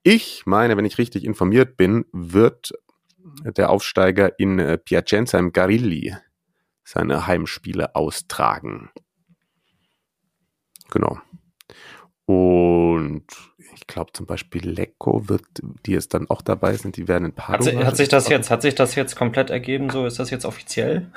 Ich 0.03 0.43
meine, 0.45 0.77
wenn 0.77 0.85
ich 0.85 0.97
richtig 0.97 1.25
informiert 1.25 1.75
bin, 1.77 2.05
wird 2.11 2.73
der 3.43 3.69
Aufsteiger 3.69 4.39
in 4.39 4.59
äh, 4.59 4.77
Piacenza 4.77 5.39
im 5.39 5.51
Garilli 5.51 6.15
seine 6.83 7.25
Heimspiele 7.25 7.95
austragen. 7.95 8.91
Genau. 10.91 11.19
Und 12.25 13.25
ich 13.75 13.87
glaube 13.87 14.11
zum 14.13 14.25
Beispiel 14.25 14.67
Lecco 14.67 15.27
wird, 15.29 15.43
die 15.85 15.91
jetzt 15.91 16.13
dann 16.13 16.29
auch 16.29 16.41
dabei 16.41 16.73
sind, 16.75 16.97
die 16.97 17.07
werden 17.07 17.25
in 17.25 17.31
Hat, 17.31 17.59
Padua. 17.59 17.63
si- 17.63 17.77
hat 17.85 17.97
sich 17.97 18.07
das 18.09 18.29
jetzt, 18.29 18.49
hat 18.49 18.61
sich 18.61 18.75
das 18.75 18.95
jetzt 18.95 19.15
komplett 19.15 19.49
ergeben? 19.49 19.89
So 19.89 20.05
ist 20.05 20.17
das 20.19 20.29
jetzt 20.29 20.45
offiziell? 20.45 21.11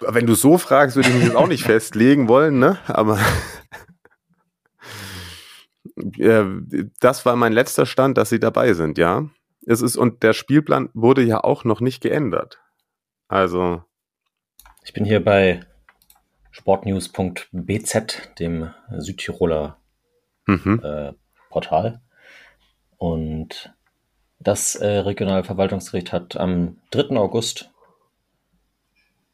Wenn 0.00 0.26
du 0.26 0.34
so 0.34 0.58
fragst, 0.58 0.96
würde 0.96 1.08
ich 1.08 1.14
mich 1.14 1.24
jetzt 1.24 1.36
auch 1.36 1.48
nicht 1.48 1.62
festlegen 1.64 2.28
wollen, 2.28 2.58
ne? 2.58 2.78
Aber 2.86 3.18
das 7.00 7.26
war 7.26 7.36
mein 7.36 7.52
letzter 7.52 7.86
Stand, 7.86 8.18
dass 8.18 8.28
sie 8.30 8.40
dabei 8.40 8.72
sind, 8.74 8.98
ja. 8.98 9.28
Es 9.66 9.82
ist, 9.82 9.96
und 9.96 10.22
der 10.22 10.32
Spielplan 10.32 10.88
wurde 10.94 11.22
ja 11.22 11.42
auch 11.42 11.64
noch 11.64 11.80
nicht 11.80 12.00
geändert. 12.02 12.60
Also, 13.28 13.82
Ich 14.84 14.92
bin 14.94 15.04
hier 15.04 15.22
bei 15.22 15.60
sportnews.bz, 16.50 17.98
dem 18.38 18.70
Südtiroler 18.96 19.77
mhm. 20.48 20.80
äh, 20.82 21.12
Portal. 21.50 22.00
Und 22.96 23.72
das 24.40 24.74
äh, 24.74 24.86
Regionalverwaltungsgericht 24.86 26.12
hat 26.12 26.36
am 26.36 26.78
3. 26.90 27.16
August 27.16 27.70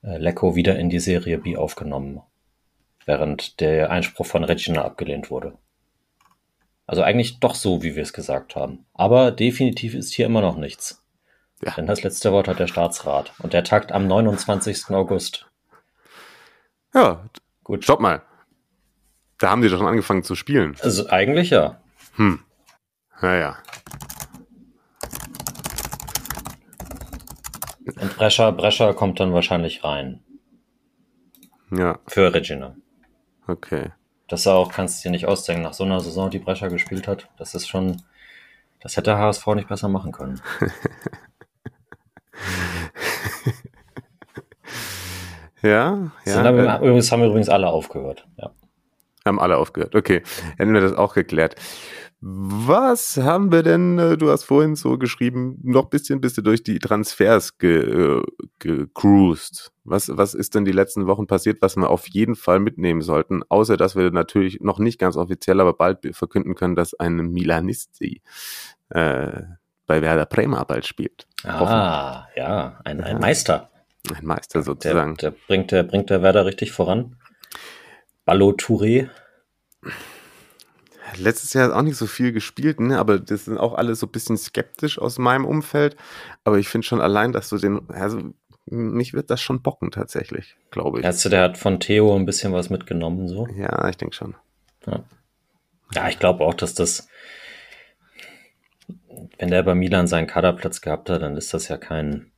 äh, 0.03 0.19
Lecco 0.19 0.55
wieder 0.55 0.79
in 0.79 0.91
die 0.91 1.01
Serie 1.01 1.39
B 1.39 1.57
aufgenommen, 1.57 2.21
während 3.07 3.61
der 3.61 3.91
Einspruch 3.91 4.27
von 4.27 4.45
Regina 4.45 4.85
abgelehnt 4.85 5.31
wurde. 5.31 5.57
Also 6.87 7.03
eigentlich 7.03 7.41
doch 7.41 7.55
so, 7.55 7.83
wie 7.83 7.97
wir 7.97 8.03
es 8.03 8.13
gesagt 8.13 8.57
haben. 8.57 8.85
Aber 8.93 9.31
definitiv 9.31 9.95
ist 9.95 10.13
hier 10.13 10.27
immer 10.27 10.43
noch 10.43 10.57
nichts. 10.57 11.03
Ja. 11.65 11.73
Denn 11.73 11.87
das 11.87 12.03
letzte 12.03 12.33
Wort 12.33 12.49
hat 12.49 12.59
der 12.59 12.67
Staatsrat. 12.67 13.33
Und 13.39 13.55
der 13.55 13.65
tagt 13.65 13.93
am 13.93 14.07
29. 14.07 14.91
August. 14.91 15.47
ja, 16.93 17.25
Gut. 17.63 17.85
stopp 17.85 18.01
mal. 18.01 18.23
Da 19.39 19.51
haben 19.51 19.63
die 19.63 19.69
doch 19.69 19.79
schon 19.79 19.87
angefangen 19.87 20.23
zu 20.23 20.35
spielen. 20.35 20.77
Also 20.81 21.09
eigentlich 21.11 21.51
ja. 21.51 21.81
Hm. 22.17 22.41
Naja. 23.21 23.57
Und 28.01 28.17
Brescher, 28.17 28.53
Brescher 28.53 28.95
kommt 28.95 29.21
dann 29.21 29.33
wahrscheinlich 29.35 29.85
rein. 29.85 30.23
Ja, 31.71 31.99
Für 32.07 32.33
Regina. 32.33 32.77
okay. 33.47 33.93
Das 34.29 34.47
auch, 34.47 34.73
kannst 34.73 35.05
du 35.05 35.09
dir 35.09 35.13
nicht 35.13 35.27
ausdenken, 35.27 35.63
nach 35.63 35.75
so 35.75 35.85
einer 35.85 36.01
Saison, 36.01 36.31
die 36.31 36.39
Brescher 36.39 36.71
gespielt 36.71 37.07
hat. 37.07 37.29
Das 37.37 37.55
ist 37.55 37.69
schon, 37.69 38.01
das 38.81 38.97
hätte 38.97 39.19
HSV 39.19 39.47
nicht 39.49 39.69
besser 39.69 39.89
machen 39.89 40.13
können. 40.13 40.41
Ja, 40.61 40.69
Ja, 45.63 46.11
ja. 46.27 46.33
sind 46.33 46.47
äh, 46.47 46.77
übrigens 46.79 47.11
haben 47.13 47.23
übrigens 47.25 47.49
alle 47.49 47.69
aufgehört. 47.69 48.27
Ja. 48.37 48.51
Haben 49.27 49.41
alle 49.41 49.57
aufgehört. 49.57 49.95
Okay, 49.95 50.23
hätten 50.59 50.75
wir 50.75 50.81
das 50.81 50.93
auch 50.93 51.15
geklärt. 51.15 51.57
Was 52.21 53.19
haben 53.19 53.53
wir 53.53 53.63
denn, 53.63 53.99
äh, 53.99 54.17
du 54.17 54.31
hast 54.31 54.45
vorhin 54.45 54.77
so 54.77 54.97
geschrieben, 54.97 55.59
noch 55.63 55.85
ein 55.85 55.91
bisschen 55.91 56.23
bist 56.23 56.39
du 56.39 56.43
durch 56.43 56.63
die 56.63 56.79
Transfers 56.79 57.59
ge, 57.59 58.19
äh, 58.19 58.23
gecruised. 58.61 59.73
Was, 59.85 60.11
was 60.15 60.33
ist 60.33 60.55
denn 60.55 60.65
die 60.65 60.73
letzten 60.73 61.07
Wochen 61.07 61.27
passiert, 61.27 61.61
was 61.61 61.77
wir 61.77 61.91
auf 61.91 62.07
jeden 62.09 62.35
Fall 62.35 62.61
mitnehmen 62.61 63.03
sollten? 63.03 63.43
Außer, 63.49 63.77
dass 63.77 63.95
wir 63.95 64.11
natürlich 64.11 64.61
noch 64.61 64.79
nicht 64.79 64.99
ganz 64.99 65.17
offiziell, 65.17 65.61
aber 65.61 65.75
bald 65.75 65.99
verkünden 66.17 66.55
können, 66.55 66.77
dass 66.77 66.95
ein 66.95 67.17
Milanisti 67.17 68.23
äh, 68.89 69.43
bei 69.87 70.01
Werder 70.01 70.25
Bremer 70.25 70.65
bald 70.65 70.87
spielt. 70.87 71.27
Ah, 71.45 72.27
ja, 72.37 72.81
ein, 72.85 73.03
ein. 73.03 73.21
Meister. 73.21 73.69
Ein 74.15 74.25
Meister 74.25 74.61
Der, 74.61 74.65
sozusagen. 74.65 75.17
der, 75.17 75.31
bringt, 75.31 75.73
der 75.73 75.83
bringt 75.83 76.09
der 76.09 76.23
Werder 76.23 76.47
richtig 76.47 76.73
voran. 76.73 77.17
Ballo 78.25 78.53
Touré. 78.53 79.09
Letztes 81.17 81.53
Jahr 81.53 81.67
hat 81.69 81.73
auch 81.73 81.83
nicht 81.83 81.97
so 81.97 82.07
viel 82.07 82.33
gespielt, 82.33 82.81
ne? 82.81 82.99
aber 82.99 83.19
das 83.19 83.45
sind 83.45 83.59
auch 83.59 83.75
alle 83.75 83.95
so 83.95 84.07
ein 84.07 84.13
bisschen 84.13 84.37
skeptisch 84.37 84.99
aus 84.99 85.19
meinem 85.19 85.45
Umfeld. 85.45 85.97
Aber 86.43 86.59
ich 86.59 86.69
finde 86.69 86.87
schon 86.87 87.01
allein, 87.01 87.33
dass 87.33 87.51
du 87.51 87.59
den, 87.59 87.89
also 87.91 88.35
mich 88.67 89.13
wird 89.13 89.31
das 89.31 89.41
schon 89.41 89.63
bocken 89.63 89.91
tatsächlich, 89.91 90.57
glaube 90.71 91.01
ich. 91.01 91.07
Also 91.07 91.29
der 91.29 91.43
hat 91.43 91.59
von 91.59 91.81
Theo 91.81 92.17
ein 92.17 92.27
bisschen 92.27 92.53
was 92.53 92.71
mitgenommen, 92.71 93.29
so. 93.29 93.47
Ja, 93.49 93.89
ich 93.89 93.97
denke 93.97 94.15
schon. 94.15 94.35
Ja, 94.87 96.09
ich 96.09 96.19
glaube 96.19 96.45
auch, 96.45 96.55
dass 96.55 96.75
das, 96.75 97.09
wenn 99.39 99.51
der 99.51 99.63
bei 99.63 99.75
Milan 99.75 100.07
seinen 100.07 100.27
Kaderplatz 100.27 100.81
gehabt 100.81 101.11
hat, 101.11 101.23
dann 101.23 101.37
ist 101.37 101.55
das 101.55 101.69
ja 101.69 101.77
kein, 101.77 102.33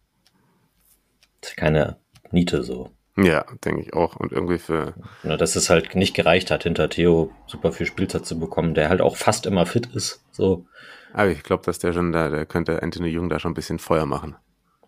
keine 1.56 1.96
Niete 2.30 2.62
so. 2.64 2.90
Ja, 3.18 3.44
denke 3.64 3.80
ich 3.82 3.94
auch. 3.94 4.16
Und 4.16 4.32
irgendwie 4.32 4.58
für, 4.58 4.92
Ne, 5.22 5.36
dass 5.38 5.56
es 5.56 5.70
halt 5.70 5.94
nicht 5.94 6.14
gereicht 6.14 6.50
hat, 6.50 6.64
hinter 6.64 6.90
Theo 6.90 7.30
super 7.46 7.72
viel 7.72 7.86
Spielzeit 7.86 8.26
zu 8.26 8.38
bekommen, 8.38 8.74
der 8.74 8.88
halt 8.90 9.00
auch 9.00 9.16
fast 9.16 9.46
immer 9.46 9.64
fit 9.66 9.86
ist. 9.94 10.22
So. 10.32 10.66
aber 11.14 11.30
ich 11.30 11.42
glaube, 11.42 11.62
dass 11.64 11.78
der 11.78 11.92
schon 11.94 12.12
da, 12.12 12.28
der 12.28 12.44
könnte 12.44 12.82
Anthony 12.82 13.08
Jung 13.08 13.30
da 13.30 13.38
schon 13.38 13.52
ein 13.52 13.54
bisschen 13.54 13.78
Feuer 13.78 14.04
machen. 14.06 14.36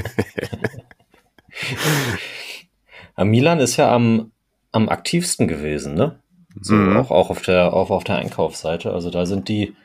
Milan 3.18 3.60
ist 3.60 3.78
ja 3.78 3.94
am, 3.94 4.32
am 4.72 4.90
aktivsten 4.90 5.48
gewesen, 5.48 5.94
ne? 5.94 6.20
So, 6.62 6.74
Mhm. 6.74 6.98
auch, 6.98 7.12
auch 7.12 7.30
auf 7.30 7.42
der, 7.42 7.74
auch 7.74 7.90
auf 7.90 8.04
der 8.06 8.16
Einkaufsseite. 8.16 8.92
Also 8.94 9.10
da 9.10 9.25
sind 9.25 9.50
die, 9.50 9.75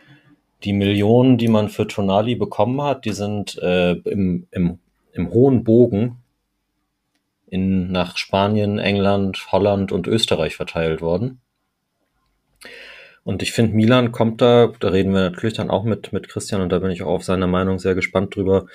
die 0.65 0.73
Millionen, 0.73 1.37
die 1.37 1.49
man 1.49 1.69
für 1.69 1.87
Tonali 1.87 2.37
bekommen 2.37 2.81
hat, 2.83 3.05
die 3.05 3.13
sind 3.13 3.59
äh, 3.59 3.93
im, 3.93 4.47
im, 4.53 4.79
im 5.13 5.31
hohen 5.31 5.65
Bogen 5.65 6.17
in, 7.51 7.91
nach 7.91 8.17
Spanien, 8.17 8.79
England, 8.79 9.53
Holland 9.53 9.93
und 9.93 10.07
Österreich 10.07 10.57
verteilt 10.57 11.01
worden. 11.01 11.41
Und 13.23 13.43
ich 13.43 13.53
finde, 13.53 13.77
Milan 13.77 14.13
kommt 14.13 14.41
da, 14.41 14.73
da 14.81 14.89
reden 14.89 15.13
wir 15.13 15.21
natürlich 15.21 15.55
dann 15.55 15.71
auch 15.71 15.85
mit, 15.85 16.13
mit 16.13 16.29
Christian 16.29 16.63
und 16.63 16.71
da 16.71 16.79
bin 16.79 16.91
ich 16.91 17.03
auch 17.03 17.15
auf 17.15 17.25
seine 17.25 17.47
Meinung 17.47 17.79
sehr 17.79 17.95
gespannt 17.95 18.35
drüber. 18.35 18.67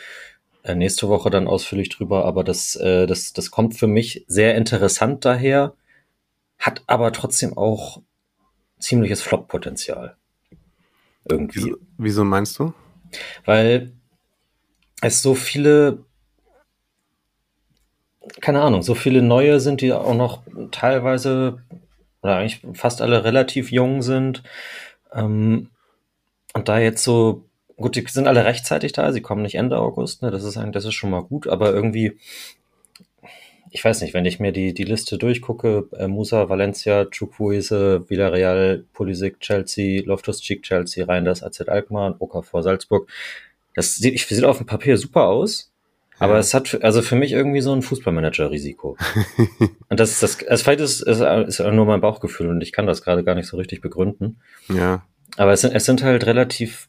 Äh, 0.64 0.76
nächste 0.76 1.10
Woche 1.10 1.30
dann 1.30 1.48
ausführlich 1.48 1.90
drüber, 1.90 2.26
aber 2.26 2.44
das, 2.44 2.76
äh, 2.76 3.08
das, 3.08 3.34
das 3.34 3.52
kommt 3.52 3.76
für 3.76 3.88
mich 3.88 4.24
sehr 4.28 4.56
interessant 4.56 5.26
daher, 5.26 5.74
hat 6.60 6.84
aber 6.88 7.12
trotzdem 7.12 7.58
auch 7.58 8.02
ziemliches 8.80 9.22
Flop-Potenzial. 9.22 10.16
Irgendwie 11.28 11.66
Wieso, 11.66 11.78
wieso 11.98 12.24
meinst 12.24 12.60
du? 12.60 12.74
weil 13.46 13.94
es 15.02 15.22
so 15.22 15.36
viele, 15.36 16.06
keine 18.42 18.62
Ahnung, 18.62 18.82
so 18.82 18.96
viele 18.96 19.22
neue 19.22 19.60
sind, 19.60 19.82
die 19.82 19.94
auch 19.94 20.16
noch 20.16 20.44
teilweise 20.72 21.60
oder 22.22 22.38
eigentlich 22.38 22.62
fast 22.74 23.02
alle 23.02 23.24
relativ 23.24 23.72
jung 23.72 24.02
sind. 24.02 24.42
Ähm, 25.14 25.70
und 26.54 26.68
da 26.70 26.80
jetzt 26.80 27.04
so, 27.04 27.46
gut, 27.78 27.96
die 27.96 28.06
sind 28.08 28.28
alle 28.28 28.46
rechtzeitig 28.46 28.94
da, 28.94 29.12
sie 29.12 29.22
kommen 29.22 29.44
nicht 29.44 29.56
Ende 29.56 29.78
August, 29.78 30.22
ne, 30.22 30.32
das 30.32 30.44
ist 30.44 30.58
eigentlich, 30.58 30.74
das 30.74 30.86
ist 30.86 30.94
schon 30.94 31.12
mal 31.12 31.22
gut, 31.22 31.48
aber 31.48 31.74
irgendwie, 31.74 32.18
ich 33.70 33.84
weiß 33.84 34.02
nicht, 34.02 34.14
wenn 34.14 34.26
ich 34.26 34.40
mir 34.40 34.52
die, 34.54 34.74
die 34.74 34.86
Liste 34.86 35.18
durchgucke, 35.18 35.90
äh, 35.98 36.08
Musa, 36.08 36.50
Valencia, 36.50 37.06
Chukwueze, 37.06 38.10
Villarreal, 38.10 38.86
Pulisic, 38.94 39.40
Chelsea, 39.40 40.02
Loftus-Cheek, 40.04 40.64
Chelsea, 40.64 41.06
Reinders, 41.06 41.44
AZ 41.44 41.62
Alkmaar, 41.62 42.16
Okafor, 42.20 42.64
Salzburg, 42.64 43.08
das 43.76 43.96
sieht, 43.96 44.18
sieht 44.20 44.46
auf 44.46 44.58
dem 44.58 44.66
Papier 44.66 44.98
super 44.98 45.28
aus, 45.28 45.72
Aber 46.20 46.34
Ja. 46.34 46.40
es 46.40 46.54
hat 46.54 46.82
also 46.84 47.02
für 47.02 47.16
mich 47.16 47.32
irgendwie 47.34 47.62
so 47.62 47.74
ein 47.74 47.82
Fußballmanager-Risiko. 47.82 48.98
und 49.90 50.00
das 50.00 50.12
ist 50.12 50.24
das, 50.24 50.48
also 50.48 50.64
vielleicht 50.64 50.80
ist 50.82 51.02
es 51.02 51.20
ist 51.20 51.60
nur 51.60 51.86
mein 51.86 52.02
Bauchgefühl 52.02 52.48
und 52.50 52.62
ich 52.62 52.72
kann 52.72 52.88
das 52.88 53.02
gerade 53.02 53.24
gar 53.24 53.36
nicht 53.36 53.48
so 53.48 53.58
richtig 53.58 53.82
begründen. 53.82 54.40
Ja, 54.70 55.04
Aber 55.38 55.52
es 55.54 55.62
sind, 55.62 55.74
es 55.74 55.86
sind 55.86 56.04
halt 56.04 56.26
relativ 56.26 56.88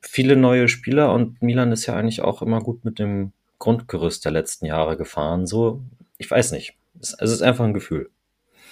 viele 0.00 0.34
neue 0.36 0.68
Spieler 0.68 1.12
und 1.12 1.40
Milan 1.42 1.70
ist 1.72 1.86
ja 1.86 1.94
eigentlich 1.94 2.22
auch 2.22 2.42
immer 2.42 2.60
gut 2.60 2.84
mit 2.84 2.98
dem 2.98 3.32
Grundgerüst 3.58 4.24
der 4.24 4.32
letzten 4.32 4.66
Jahre 4.66 4.96
gefahren. 4.96 5.46
So, 5.46 5.82
ich 6.18 6.30
weiß 6.30 6.52
nicht. 6.52 6.74
Es, 7.00 7.14
es 7.18 7.30
ist 7.30 7.42
einfach 7.42 7.64
ein 7.64 7.74
Gefühl. 7.74 8.10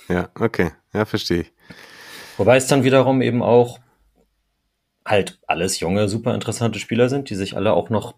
ja, 0.09 0.31
okay. 0.41 0.73
Ja, 0.93 1.05
verstehe 1.05 1.43
ich. 1.43 1.53
Wobei 2.39 2.57
es 2.57 2.67
dann 2.67 2.83
wiederum 2.85 3.21
eben 3.23 3.43
auch 3.43 3.79
halt 5.05 5.39
alles 5.47 5.81
junge, 5.81 6.09
super 6.09 6.35
interessante 6.35 6.79
Spieler 6.79 7.09
sind, 7.09 7.31
die 7.31 7.35
sich 7.35 7.57
alle 7.57 7.73
auch 7.73 7.91
noch 7.91 8.15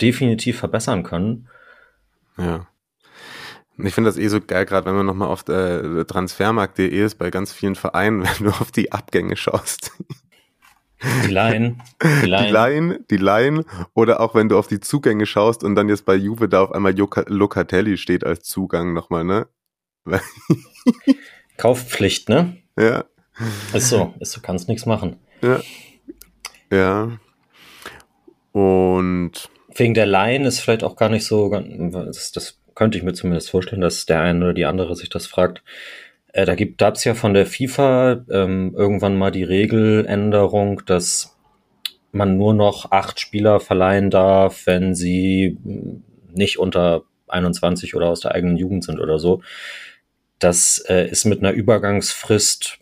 definitiv 0.00 0.58
verbessern 0.58 1.02
können. 1.02 1.48
Ja. 2.38 2.66
Ich 3.78 3.94
finde 3.94 4.08
das 4.10 4.18
eh 4.18 4.28
so 4.28 4.40
geil, 4.40 4.66
gerade 4.66 4.86
wenn 4.86 4.94
man 4.96 5.06
nochmal 5.06 5.28
auf 5.28 5.48
äh, 5.48 6.04
transfermarkt.de 6.04 6.86
ist, 6.88 7.16
bei 7.16 7.30
ganz 7.30 7.52
vielen 7.52 7.74
Vereinen, 7.74 8.22
wenn 8.38 8.46
du 8.46 8.50
auf 8.50 8.70
die 8.70 8.92
Abgänge 8.92 9.36
schaust. 9.36 9.92
Die 11.24 11.32
Laien, 11.32 11.82
die 12.00 12.20
Die 12.22 12.26
Laien. 12.26 12.52
Laien, 12.52 12.98
die 13.10 13.16
Laien, 13.16 13.64
oder 13.94 14.20
auch 14.20 14.36
wenn 14.36 14.48
du 14.48 14.56
auf 14.56 14.68
die 14.68 14.78
Zugänge 14.78 15.26
schaust 15.26 15.64
und 15.64 15.74
dann 15.74 15.88
jetzt 15.88 16.04
bei 16.04 16.14
Juve 16.14 16.48
da 16.48 16.62
auf 16.62 16.70
einmal 16.72 16.92
Loca- 16.92 17.24
Locatelli 17.28 17.96
steht 17.96 18.24
als 18.24 18.44
Zugang 18.44 18.92
nochmal, 18.92 19.24
ne? 19.24 19.48
Kaufpflicht, 21.56 22.28
ne? 22.28 22.56
Ja, 22.78 23.04
Ist 23.72 23.88
so, 23.88 24.14
ist 24.20 24.32
so, 24.32 24.40
kannst 24.40 24.68
nichts 24.68 24.86
machen. 24.86 25.16
ja. 25.42 25.60
Ja. 26.70 27.10
Und 28.52 29.50
Wegen 29.74 29.94
der 29.94 30.06
Laien 30.06 30.44
ist 30.44 30.60
vielleicht 30.60 30.84
auch 30.84 30.96
gar 30.96 31.08
nicht 31.08 31.24
so, 31.24 31.48
das, 31.50 32.32
das 32.32 32.58
könnte 32.74 32.98
ich 32.98 33.04
mir 33.04 33.12
zumindest 33.12 33.50
vorstellen, 33.50 33.82
dass 33.82 34.06
der 34.06 34.20
eine 34.20 34.44
oder 34.44 34.54
die 34.54 34.66
andere 34.66 34.96
sich 34.96 35.08
das 35.08 35.26
fragt. 35.26 35.62
Äh, 36.32 36.46
da 36.46 36.54
gibt 36.54 36.78
gab's 36.78 37.04
ja 37.04 37.14
von 37.14 37.34
der 37.34 37.46
FIFA 37.46 38.24
ähm, 38.30 38.74
irgendwann 38.76 39.16
mal 39.16 39.30
die 39.30 39.44
Regeländerung, 39.44 40.82
dass 40.86 41.36
man 42.12 42.36
nur 42.36 42.54
noch 42.54 42.90
acht 42.90 43.20
Spieler 43.20 43.60
verleihen 43.60 44.10
darf, 44.10 44.66
wenn 44.66 44.94
sie 44.94 45.58
mh, 45.62 46.00
nicht 46.34 46.58
unter 46.58 47.04
21 47.28 47.94
oder 47.94 48.08
aus 48.08 48.20
der 48.20 48.32
eigenen 48.32 48.56
Jugend 48.56 48.84
sind 48.84 49.00
oder 49.00 49.18
so. 49.18 49.42
Das 50.38 50.84
äh, 50.88 51.08
ist 51.08 51.24
mit 51.24 51.40
einer 51.40 51.52
Übergangsfrist, 51.52 52.78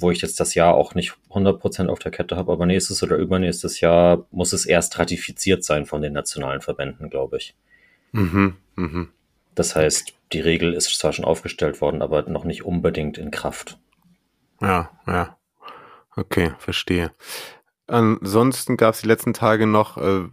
wo 0.00 0.10
ich 0.10 0.20
jetzt 0.22 0.40
das 0.40 0.54
Jahr 0.54 0.74
auch 0.74 0.94
nicht 0.94 1.14
100% 1.30 1.88
auf 1.88 1.98
der 1.98 2.12
Kette 2.12 2.36
habe, 2.36 2.52
aber 2.52 2.66
nächstes 2.66 3.02
oder 3.02 3.16
übernächstes 3.16 3.80
Jahr 3.80 4.26
muss 4.30 4.52
es 4.52 4.66
erst 4.66 4.98
ratifiziert 4.98 5.64
sein 5.64 5.86
von 5.86 6.02
den 6.02 6.12
nationalen 6.12 6.60
Verbänden, 6.60 7.10
glaube 7.10 7.38
ich. 7.38 7.54
mhm, 8.12 8.56
mhm. 8.76 9.08
Das 9.54 9.74
heißt, 9.74 10.12
die 10.32 10.40
Regel 10.40 10.74
ist 10.74 10.88
zwar 10.98 11.12
schon 11.12 11.24
aufgestellt 11.24 11.80
worden, 11.80 12.02
aber 12.02 12.22
noch 12.22 12.44
nicht 12.44 12.64
unbedingt 12.64 13.16
in 13.16 13.30
Kraft. 13.30 13.78
Ja, 14.60 14.90
ja. 15.06 15.36
Okay, 16.14 16.52
verstehe. 16.58 17.12
Ansonsten 17.86 18.76
gab 18.76 18.94
es 18.94 19.00
die 19.02 19.06
letzten 19.06 19.32
Tage 19.32 19.66
noch 19.66 19.96
äh, 19.96 20.24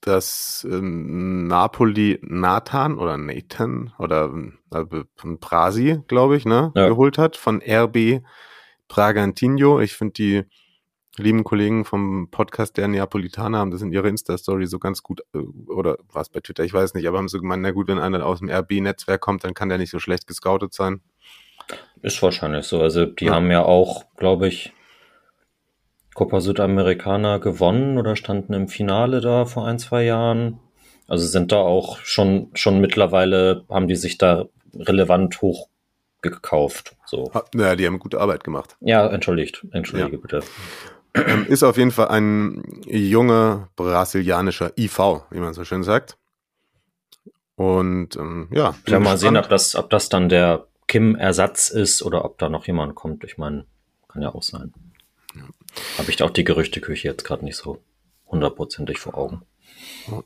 dass 0.00 0.66
ähm, 0.70 1.46
Napoli 1.46 2.18
Nathan 2.22 2.98
oder 2.98 3.16
Nathan 3.16 3.92
oder 3.98 4.32
äh, 4.72 4.84
Prasi, 5.40 6.00
glaube 6.06 6.36
ich, 6.36 6.44
ne, 6.44 6.72
Ja. 6.74 6.88
geholt 6.88 7.18
hat 7.18 7.36
von 7.36 7.60
RB 7.62 8.22
Bragantino. 8.88 9.80
Ich 9.80 9.94
finde 9.94 10.12
die 10.14 10.44
lieben 11.18 11.44
Kollegen 11.44 11.84
vom 11.84 12.30
Podcast 12.30 12.76
der 12.76 12.88
Neapolitaner 12.88 13.58
haben 13.58 13.70
das 13.70 13.82
in 13.82 13.92
ihrer 13.92 14.06
Insta-Story 14.06 14.66
so 14.66 14.78
ganz 14.78 15.02
gut, 15.02 15.20
äh, 15.34 15.38
oder 15.70 15.98
was 16.12 16.28
bei 16.28 16.40
Twitter, 16.40 16.64
ich 16.64 16.72
weiß 16.72 16.94
nicht, 16.94 17.06
aber 17.08 17.18
haben 17.18 17.28
so 17.28 17.40
gemeint, 17.40 17.62
na 17.62 17.72
gut, 17.72 17.88
wenn 17.88 17.98
einer 17.98 18.24
aus 18.24 18.38
dem 18.38 18.48
RB-Netzwerk 18.48 19.20
kommt, 19.20 19.44
dann 19.44 19.54
kann 19.54 19.68
der 19.68 19.78
nicht 19.78 19.90
so 19.90 19.98
schlecht 19.98 20.26
gescoutet 20.26 20.72
sein. 20.72 21.00
Ist 22.02 22.22
wahrscheinlich 22.22 22.66
so. 22.66 22.80
Also 22.80 23.04
die 23.04 23.26
Ja. 23.26 23.34
haben 23.34 23.50
ja 23.50 23.62
auch, 23.64 24.04
glaube 24.16 24.48
ich, 24.48 24.72
Copa 26.14 26.40
Südamericana 26.40 27.38
gewonnen 27.38 27.98
oder 27.98 28.16
standen 28.16 28.52
im 28.54 28.68
Finale 28.68 29.20
da 29.20 29.44
vor 29.44 29.66
ein, 29.66 29.78
zwei 29.78 30.04
Jahren. 30.04 30.58
Also 31.06 31.26
sind 31.26 31.52
da 31.52 31.56
auch 31.58 31.98
schon, 32.00 32.50
schon 32.54 32.80
mittlerweile, 32.80 33.64
haben 33.68 33.88
die 33.88 33.96
sich 33.96 34.18
da 34.18 34.46
relevant 34.74 35.40
hoch 35.42 35.68
gekauft. 36.22 36.96
So. 37.06 37.30
Ha- 37.34 37.44
Ja, 37.54 37.76
die 37.76 37.86
haben 37.86 37.98
gute 37.98 38.20
Arbeit 38.20 38.44
gemacht. 38.44 38.76
Ja, 38.80 39.06
entschuldigt. 39.08 39.66
Entschuldige 39.72 40.18
bitte. 40.18 40.40
Ähm, 41.14 41.46
ist 41.48 41.62
auf 41.62 41.76
jeden 41.76 41.90
Fall 41.90 42.08
ein 42.08 42.62
junger 42.86 43.68
brasilianischer 43.76 44.72
IV, 44.78 44.98
wie 45.30 45.40
man 45.40 45.54
so 45.54 45.64
schön 45.64 45.82
sagt. 45.82 46.16
Und 47.56 48.16
ähm, 48.16 48.48
ja, 48.52 48.70
bin 48.84 48.94
Ja, 48.94 49.00
mal 49.00 49.18
sehen, 49.18 49.36
ob 49.36 49.48
das, 49.48 49.74
ob 49.74 49.90
das 49.90 50.08
dann 50.08 50.28
der 50.28 50.66
Kim-Ersatz 50.86 51.70
ist 51.70 52.02
oder 52.02 52.24
ob 52.24 52.38
da 52.38 52.48
noch 52.48 52.66
jemand 52.66 52.94
kommt. 52.94 53.24
Ich 53.24 53.36
meine, 53.36 53.66
kann 54.08 54.22
ja 54.22 54.34
auch 54.34 54.42
sein. 54.42 54.72
Habe 55.98 56.10
ich 56.10 56.16
da 56.16 56.24
auch 56.24 56.30
die 56.30 56.44
Gerüchteküche 56.44 57.08
jetzt 57.08 57.24
gerade 57.24 57.44
nicht 57.44 57.56
so 57.56 57.78
hundertprozentig 58.26 58.98
vor 58.98 59.16
Augen. 59.18 59.42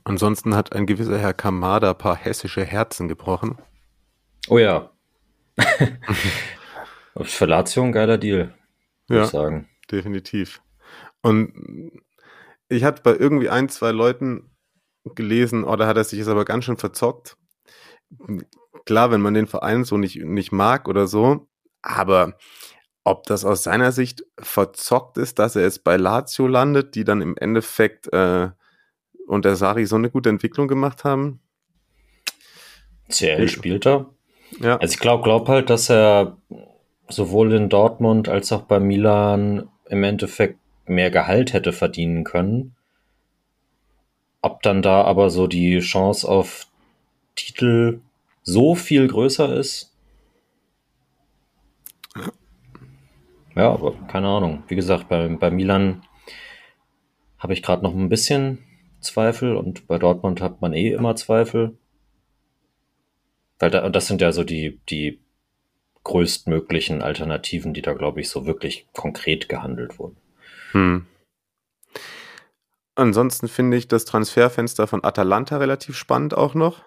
Ansonsten 0.04 0.54
hat 0.54 0.72
ein 0.72 0.86
gewisser 0.86 1.18
Herr 1.18 1.34
Kamada 1.34 1.90
ein 1.90 1.98
paar 1.98 2.16
hessische 2.16 2.64
Herzen 2.64 3.08
gebrochen. 3.08 3.58
Oh 4.48 4.58
ja. 4.58 4.90
Für 7.22 7.46
Lazio 7.46 7.82
ein 7.82 7.92
geiler 7.92 8.18
Deal, 8.18 8.54
würde 9.08 9.20
Ja, 9.20 9.24
ich 9.24 9.30
sagen. 9.30 9.68
definitiv. 9.90 10.62
Und 11.22 11.92
ich 12.68 12.84
hatte 12.84 13.02
bei 13.02 13.14
irgendwie 13.14 13.48
ein, 13.50 13.68
zwei 13.68 13.92
Leuten 13.92 14.50
gelesen, 15.04 15.64
oh, 15.64 15.76
da 15.76 15.86
hat 15.86 15.96
er 15.96 16.04
sich 16.04 16.18
jetzt 16.18 16.28
aber 16.28 16.44
ganz 16.44 16.64
schön 16.64 16.76
verzockt. 16.76 17.36
Klar, 18.86 19.10
wenn 19.10 19.20
man 19.20 19.34
den 19.34 19.46
Verein 19.46 19.84
so 19.84 19.96
nicht, 19.96 20.16
nicht 20.24 20.52
mag 20.52 20.88
oder 20.88 21.06
so, 21.06 21.48
aber 21.82 22.36
ob 23.04 23.24
das 23.24 23.44
aus 23.44 23.62
seiner 23.62 23.92
Sicht 23.92 24.24
verzockt 24.38 25.18
ist, 25.18 25.38
dass 25.38 25.56
er 25.56 25.62
jetzt 25.62 25.84
bei 25.84 25.96
Lazio 25.96 26.46
landet, 26.46 26.94
die 26.94 27.04
dann 27.04 27.20
im 27.20 27.36
Endeffekt 27.36 28.12
äh, 28.12 28.50
unter 29.26 29.56
Sari 29.56 29.86
so 29.86 29.96
eine 29.96 30.10
gute 30.10 30.28
Entwicklung 30.28 30.68
gemacht 30.68 31.04
haben. 31.04 31.40
CL 33.10 33.48
spielt 33.48 33.86
er. 33.86 34.14
Ja, 34.60 34.76
Also 34.76 34.94
ich 34.94 35.00
glaube 35.00 35.22
glaub 35.24 35.48
halt, 35.48 35.70
dass 35.70 35.90
er 35.90 36.36
sowohl 37.08 37.52
in 37.52 37.68
Dortmund 37.68 38.28
als 38.28 38.52
auch 38.52 38.62
bei 38.62 38.80
Milan 38.80 39.68
im 39.88 40.04
Endeffekt 40.04 40.58
mehr 40.86 41.10
Gehalt 41.10 41.52
hätte 41.52 41.72
verdienen 41.72 42.24
können. 42.24 42.74
Ob 44.40 44.62
dann 44.62 44.82
da 44.82 45.02
aber 45.02 45.30
so 45.30 45.46
die 45.46 45.78
Chance 45.80 46.28
auf 46.28 46.66
Titel 47.36 48.00
so 48.42 48.74
viel 48.74 49.06
größer 49.06 49.54
ist? 49.54 49.92
Ja, 53.54 53.70
aber 53.72 53.92
keine 54.08 54.28
Ahnung. 54.28 54.62
Wie 54.68 54.76
gesagt, 54.76 55.08
bei, 55.08 55.28
bei 55.28 55.50
Milan 55.50 56.02
habe 57.38 57.52
ich 57.52 57.62
gerade 57.62 57.82
noch 57.82 57.94
ein 57.94 58.08
bisschen 58.08 58.58
Zweifel 59.00 59.56
und 59.56 59.86
bei 59.86 59.98
Dortmund 59.98 60.40
hat 60.40 60.60
man 60.60 60.72
eh 60.72 60.92
immer 60.92 61.16
Zweifel. 61.16 61.76
Weil 63.62 63.70
da, 63.70 63.84
und 63.84 63.94
das 63.94 64.08
sind 64.08 64.20
ja 64.20 64.32
so 64.32 64.42
die, 64.42 64.80
die 64.90 65.20
größtmöglichen 66.02 67.00
Alternativen, 67.00 67.72
die 67.72 67.80
da, 67.80 67.92
glaube 67.92 68.20
ich, 68.20 68.28
so 68.28 68.44
wirklich 68.44 68.88
konkret 68.92 69.48
gehandelt 69.48 70.00
wurden. 70.00 70.16
Hm. 70.72 71.06
Ansonsten 72.96 73.46
finde 73.46 73.76
ich 73.76 73.86
das 73.86 74.04
Transferfenster 74.04 74.88
von 74.88 75.04
Atalanta 75.04 75.58
relativ 75.58 75.96
spannend 75.96 76.36
auch 76.36 76.54
noch. 76.54 76.82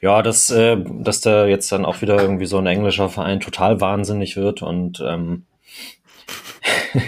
Ja, 0.00 0.22
dass, 0.22 0.48
äh, 0.50 0.76
dass 1.00 1.20
da 1.20 1.44
jetzt 1.46 1.72
dann 1.72 1.84
auch 1.84 2.02
wieder 2.02 2.22
irgendwie 2.22 2.46
so 2.46 2.58
ein 2.58 2.68
englischer 2.68 3.08
Verein 3.08 3.40
total 3.40 3.80
wahnsinnig 3.80 4.36
wird 4.36 4.62
und 4.62 5.02
ähm, 5.04 5.46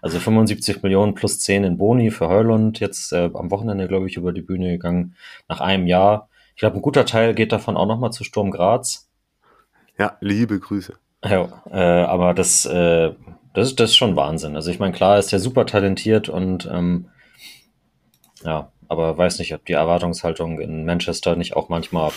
also 0.00 0.18
75 0.18 0.82
Millionen 0.82 1.14
plus 1.14 1.40
10 1.40 1.64
in 1.64 1.76
Boni 1.76 2.10
für 2.10 2.30
Hörlund, 2.30 2.80
jetzt 2.80 3.12
äh, 3.12 3.28
am 3.34 3.50
Wochenende, 3.50 3.86
glaube 3.86 4.06
ich, 4.06 4.16
über 4.16 4.32
die 4.32 4.40
Bühne 4.40 4.70
gegangen, 4.70 5.14
nach 5.46 5.60
einem 5.60 5.86
Jahr. 5.86 6.30
Ich 6.58 6.60
glaube, 6.60 6.74
ein 6.74 6.82
guter 6.82 7.06
Teil 7.06 7.34
geht 7.36 7.52
davon 7.52 7.76
auch 7.76 7.86
nochmal 7.86 8.10
zu 8.10 8.24
Sturm 8.24 8.50
Graz. 8.50 9.08
Ja, 9.96 10.16
liebe 10.20 10.58
Grüße. 10.58 10.94
Ja, 11.24 11.62
äh, 11.70 12.02
aber 12.02 12.34
das, 12.34 12.66
äh, 12.66 13.12
das, 13.54 13.68
ist, 13.68 13.78
das 13.78 13.90
ist 13.90 13.96
schon 13.96 14.16
Wahnsinn. 14.16 14.56
Also 14.56 14.68
ich 14.72 14.80
meine, 14.80 14.92
klar 14.92 15.20
ist 15.20 15.30
der 15.30 15.38
super 15.38 15.66
talentiert 15.66 16.28
und 16.28 16.66
ähm, 16.66 17.10
ja, 18.42 18.72
aber 18.88 19.16
weiß 19.16 19.38
nicht, 19.38 19.54
ob 19.54 19.64
die 19.66 19.74
Erwartungshaltung 19.74 20.58
in 20.58 20.84
Manchester 20.84 21.36
nicht 21.36 21.54
auch 21.54 21.68
manchmal 21.68 22.10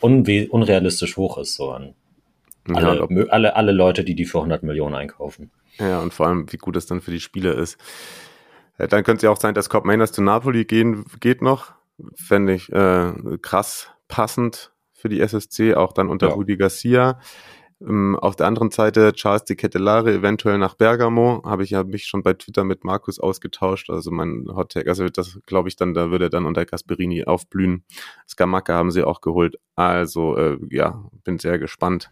unrealistisch 0.00 1.18
hoch 1.18 1.36
ist, 1.36 1.54
so 1.54 1.70
an 1.70 1.94
Ja, 2.66 2.76
alle, 2.76 3.02
mö- 3.02 3.28
alle, 3.28 3.54
alle 3.54 3.72
Leute, 3.72 4.02
die 4.02 4.14
die 4.14 4.24
für 4.24 4.38
100 4.38 4.62
Millionen 4.62 4.94
einkaufen. 4.94 5.50
ja, 5.78 6.00
und 6.00 6.14
vor 6.14 6.26
allem, 6.28 6.50
wie 6.50 6.56
gut 6.56 6.74
das 6.76 6.86
dann 6.86 7.02
für 7.02 7.10
die 7.10 7.20
Spieler 7.20 7.54
ist. 7.54 7.76
Dann 8.78 9.04
könnte 9.04 9.16
es 9.18 9.22
ja 9.24 9.30
auch 9.30 9.38
sein, 9.40 9.52
dass 9.52 9.68
Cobb 9.68 9.84
Mainers 9.84 10.12
zu 10.12 10.22
Napoli 10.22 10.64
gehen, 10.64 11.04
geht 11.20 11.42
noch. 11.42 11.72
Fände 12.14 12.54
ich 12.54 12.72
äh, 12.72 13.12
krass 13.40 13.88
passend 14.08 14.72
für 14.92 15.08
die 15.08 15.20
SSC, 15.20 15.74
auch 15.74 15.92
dann 15.92 16.08
unter 16.08 16.28
Ja. 16.28 16.34
Rudi 16.34 16.56
Garcia. 16.56 17.20
Ähm, 17.80 18.16
auf 18.16 18.36
der 18.36 18.46
anderen 18.46 18.70
Seite 18.70 19.12
Charles 19.12 19.44
Di 19.44 19.56
Kettelare 19.56 20.12
eventuell 20.14 20.58
nach 20.58 20.74
Bergamo, 20.74 21.42
habe 21.44 21.64
ich 21.64 21.70
ja 21.70 21.84
mich 21.84 22.06
schon 22.06 22.22
bei 22.22 22.34
Twitter 22.34 22.64
mit 22.64 22.84
Markus 22.84 23.18
ausgetauscht, 23.18 23.90
also 23.90 24.10
mein 24.10 24.46
Hot 24.54 24.72
Take, 24.72 24.88
also 24.88 25.08
das 25.08 25.40
glaube 25.46 25.68
ich 25.68 25.76
dann, 25.76 25.92
da 25.92 26.10
würde 26.10 26.26
er 26.26 26.30
dann 26.30 26.46
unter 26.46 26.64
Gasperini 26.64 27.24
aufblühen. 27.24 27.84
Skamaka 28.28 28.74
haben 28.74 28.90
sie 28.90 29.02
auch 29.02 29.20
geholt, 29.20 29.56
also 29.74 30.36
äh, 30.36 30.58
ja, 30.70 31.04
bin 31.24 31.38
sehr 31.38 31.58
gespannt. 31.58 32.10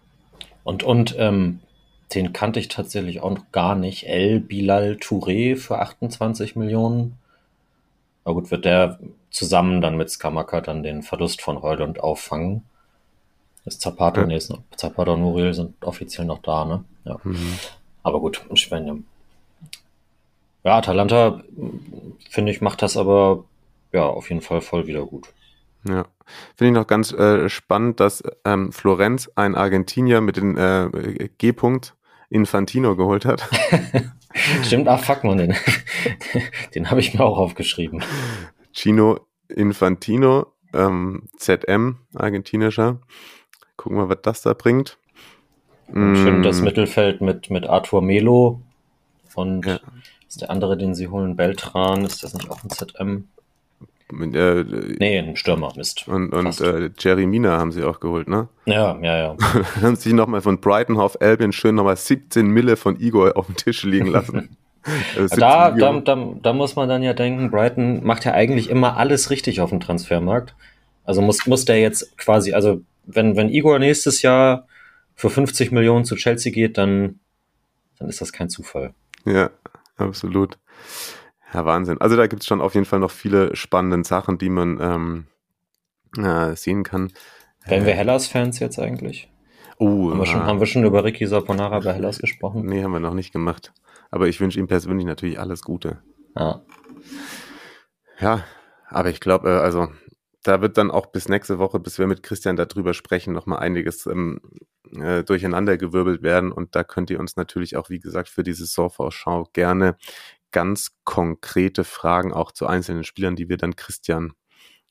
Und, 0.64 0.82
und 0.82 1.14
ähm, 1.18 1.60
den 2.14 2.32
kannte 2.32 2.60
ich 2.60 2.68
tatsächlich 2.68 3.20
auch 3.20 3.30
noch 3.30 3.50
gar 3.52 3.74
nicht. 3.74 4.06
El 4.06 4.40
Bilal 4.40 4.98
Touré 5.00 5.56
für 5.56 5.78
28 5.78 6.56
Millionen. 6.56 7.18
Na 8.24 8.32
gut, 8.32 8.50
wird 8.50 8.64
der 8.64 8.98
zusammen 9.30 9.80
dann 9.80 9.96
mit 9.96 10.10
Skamaka 10.10 10.60
dann 10.60 10.82
den 10.82 11.02
Verlust 11.02 11.42
von 11.42 11.56
Reulund 11.56 12.00
auffangen. 12.00 12.64
Das 13.64 13.78
Zapato, 13.78 14.20
ja. 14.20 14.26
nee, 14.26 14.36
ist 14.36 14.50
noch, 14.50 14.62
Zapato 14.76 15.14
und 15.14 15.22
Muriel 15.22 15.54
sind 15.54 15.84
offiziell 15.84 16.26
noch 16.26 16.40
da, 16.42 16.64
ne? 16.64 16.84
Ja. 17.04 17.18
Mhm. 17.22 17.58
Aber 18.02 18.20
gut, 18.20 18.44
ich 18.52 18.70
meine, 18.70 19.02
ja, 20.64 20.78
Atalanta, 20.78 21.42
finde 22.28 22.52
ich, 22.52 22.60
macht 22.60 22.82
das 22.82 22.96
aber 22.96 23.44
ja 23.92 24.04
auf 24.04 24.30
jeden 24.30 24.40
Fall 24.40 24.60
voll 24.60 24.86
wieder 24.86 25.04
gut. 25.04 25.28
Ja, 25.86 26.06
finde 26.56 26.70
ich 26.70 26.74
noch 26.74 26.86
ganz 26.86 27.12
äh, 27.12 27.48
spannend, 27.48 28.00
dass 28.00 28.22
ähm, 28.44 28.72
Florenz 28.72 29.30
ein 29.34 29.54
Argentinier 29.54 30.20
mit 30.20 30.36
dem 30.36 30.56
äh, 30.56 31.28
G-Punkt 31.38 31.94
Infantino 32.32 32.96
geholt 32.96 33.24
hat. 33.24 33.48
Stimmt, 34.62 34.88
ach 34.88 35.02
fuck 35.02 35.24
man, 35.24 35.38
den, 35.38 35.54
den 36.74 36.90
habe 36.90 37.00
ich 37.00 37.14
mir 37.14 37.24
auch 37.24 37.38
aufgeschrieben. 37.38 38.02
Chino 38.72 39.20
Infantino, 39.48 40.46
ähm, 40.72 41.28
ZM, 41.36 41.98
argentinischer. 42.14 43.00
Gucken 43.76 43.98
wir, 43.98 44.08
was 44.08 44.18
das 44.22 44.42
da 44.42 44.54
bringt. 44.54 44.98
Schön 45.92 46.40
mm. 46.40 46.42
das 46.42 46.62
Mittelfeld 46.62 47.20
mit, 47.20 47.50
mit 47.50 47.66
Arthur 47.66 48.00
Melo 48.00 48.62
und 49.34 49.66
ja. 49.66 49.78
ist 50.26 50.40
der 50.40 50.50
andere, 50.50 50.78
den 50.78 50.94
sie 50.94 51.08
holen, 51.08 51.36
Beltran, 51.36 52.04
ist 52.04 52.22
das 52.22 52.32
nicht 52.32 52.50
auch 52.50 52.64
ein 52.64 52.70
ZM? 52.70 53.28
Äh, 54.20 54.64
nee, 54.98 55.18
ein 55.18 55.36
Stürmer, 55.36 55.72
Mist. 55.76 56.06
Und, 56.06 56.32
und 56.32 56.60
äh, 56.60 56.90
Jerry 56.98 57.26
Mina 57.26 57.58
haben 57.58 57.72
sie 57.72 57.82
auch 57.82 58.00
geholt, 58.00 58.28
ne? 58.28 58.48
Ja, 58.66 58.98
ja, 59.00 59.16
ja. 59.18 59.36
haben 59.82 59.96
sie 59.96 60.12
nochmal 60.12 60.42
von 60.42 60.60
Brighton 60.60 60.98
Hove 60.98 61.20
Albion 61.20 61.52
schön 61.52 61.74
nochmal 61.74 61.96
17 61.96 62.46
Mille 62.46 62.76
von 62.76 63.00
Igor 63.00 63.36
auf 63.36 63.46
dem 63.46 63.56
Tisch 63.56 63.82
liegen 63.84 64.06
lassen. 64.06 64.56
also 65.16 65.36
da, 65.36 65.70
da, 65.70 66.00
da, 66.00 66.34
da, 66.42 66.52
muss 66.52 66.76
man 66.76 66.88
dann 66.88 67.02
ja 67.02 67.14
denken, 67.14 67.50
Brighton 67.50 68.04
macht 68.04 68.24
ja 68.24 68.32
eigentlich 68.32 68.68
immer 68.68 68.96
alles 68.96 69.30
richtig 69.30 69.60
auf 69.60 69.70
dem 69.70 69.80
Transfermarkt. 69.80 70.54
Also 71.04 71.22
muss, 71.22 71.46
muss 71.46 71.64
der 71.64 71.80
jetzt 71.80 72.16
quasi, 72.18 72.52
also 72.52 72.82
wenn, 73.04 73.36
wenn 73.36 73.48
Igor 73.48 73.78
nächstes 73.78 74.22
Jahr 74.22 74.66
für 75.14 75.30
50 75.30 75.72
Millionen 75.72 76.04
zu 76.04 76.16
Chelsea 76.16 76.52
geht, 76.52 76.78
dann, 76.78 77.20
dann 77.98 78.08
ist 78.08 78.20
das 78.20 78.32
kein 78.32 78.48
Zufall. 78.48 78.94
Ja, 79.24 79.50
absolut. 79.96 80.58
Ja, 81.52 81.64
Wahnsinn. 81.64 82.00
Also 82.00 82.16
da 82.16 82.26
gibt 82.26 82.42
es 82.42 82.46
schon 82.46 82.60
auf 82.60 82.74
jeden 82.74 82.86
Fall 82.86 82.98
noch 82.98 83.10
viele 83.10 83.54
spannende 83.56 84.06
Sachen, 84.06 84.38
die 84.38 84.48
man 84.48 84.78
ähm, 84.80 85.26
äh, 86.16 86.56
sehen 86.56 86.82
kann. 86.82 87.12
Wären 87.66 87.86
wir 87.86 87.94
Hellas-Fans 87.94 88.58
jetzt 88.58 88.78
eigentlich? 88.78 89.30
Oh, 89.78 90.10
haben, 90.10 90.18
wir 90.18 90.26
schon, 90.26 90.44
haben 90.44 90.60
wir 90.60 90.66
schon 90.66 90.84
über 90.84 91.04
Ricky 91.04 91.26
Saponara 91.26 91.80
bei 91.80 91.92
Hellas 91.92 92.18
gesprochen? 92.18 92.66
Nee, 92.66 92.82
haben 92.82 92.92
wir 92.92 93.00
noch 93.00 93.14
nicht 93.14 93.32
gemacht. 93.32 93.72
Aber 94.10 94.28
ich 94.28 94.40
wünsche 94.40 94.58
ihm 94.58 94.66
persönlich 94.66 95.06
natürlich 95.06 95.38
alles 95.38 95.62
Gute. 95.62 96.02
Ja. 96.36 96.62
Ja, 98.20 98.44
aber 98.88 99.10
ich 99.10 99.20
glaube, 99.20 99.50
äh, 99.50 99.58
also 99.58 99.88
da 100.42 100.60
wird 100.60 100.76
dann 100.78 100.90
auch 100.90 101.06
bis 101.06 101.28
nächste 101.28 101.58
Woche, 101.58 101.80
bis 101.80 101.98
wir 101.98 102.06
mit 102.06 102.22
Christian 102.22 102.56
darüber 102.56 102.94
sprechen, 102.94 103.32
nochmal 103.32 103.60
einiges 103.60 104.06
ähm, 104.06 104.40
äh, 104.92 105.24
durcheinandergewirbelt 105.24 106.22
werden. 106.22 106.52
Und 106.52 106.74
da 106.76 106.84
könnt 106.84 107.10
ihr 107.10 107.20
uns 107.20 107.36
natürlich 107.36 107.76
auch, 107.76 107.90
wie 107.90 108.00
gesagt, 108.00 108.28
für 108.28 108.42
diese 108.42 108.64
Saisonvorschau 108.66 109.48
gerne 109.52 109.96
ganz 110.52 110.92
konkrete 111.04 111.84
Fragen 111.84 112.32
auch 112.32 112.52
zu 112.52 112.66
einzelnen 112.66 113.04
Spielern, 113.04 113.36
die 113.36 113.48
wir 113.48 113.56
dann 113.56 113.76
Christian 113.76 114.32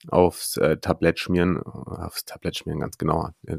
aufs 0.08 0.58
äh, 0.58 0.78
Tablett 0.78 1.20
schmieren, 1.20 1.62
aufs 1.62 2.26
Tablett 2.26 2.58
schmieren 2.58 2.80
ganz 2.80 2.98
genau, 2.98 3.30
äh, 3.46 3.58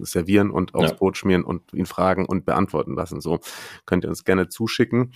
servieren 0.00 0.50
und 0.50 0.74
aufs 0.74 0.90
ja. 0.90 0.96
Brot 0.96 1.16
schmieren 1.16 1.44
und 1.44 1.72
ihn 1.72 1.86
fragen 1.86 2.26
und 2.26 2.44
beantworten 2.44 2.94
lassen. 2.94 3.20
So 3.20 3.40
könnt 3.86 4.04
ihr 4.04 4.08
uns 4.08 4.24
gerne 4.24 4.48
zuschicken. 4.48 5.12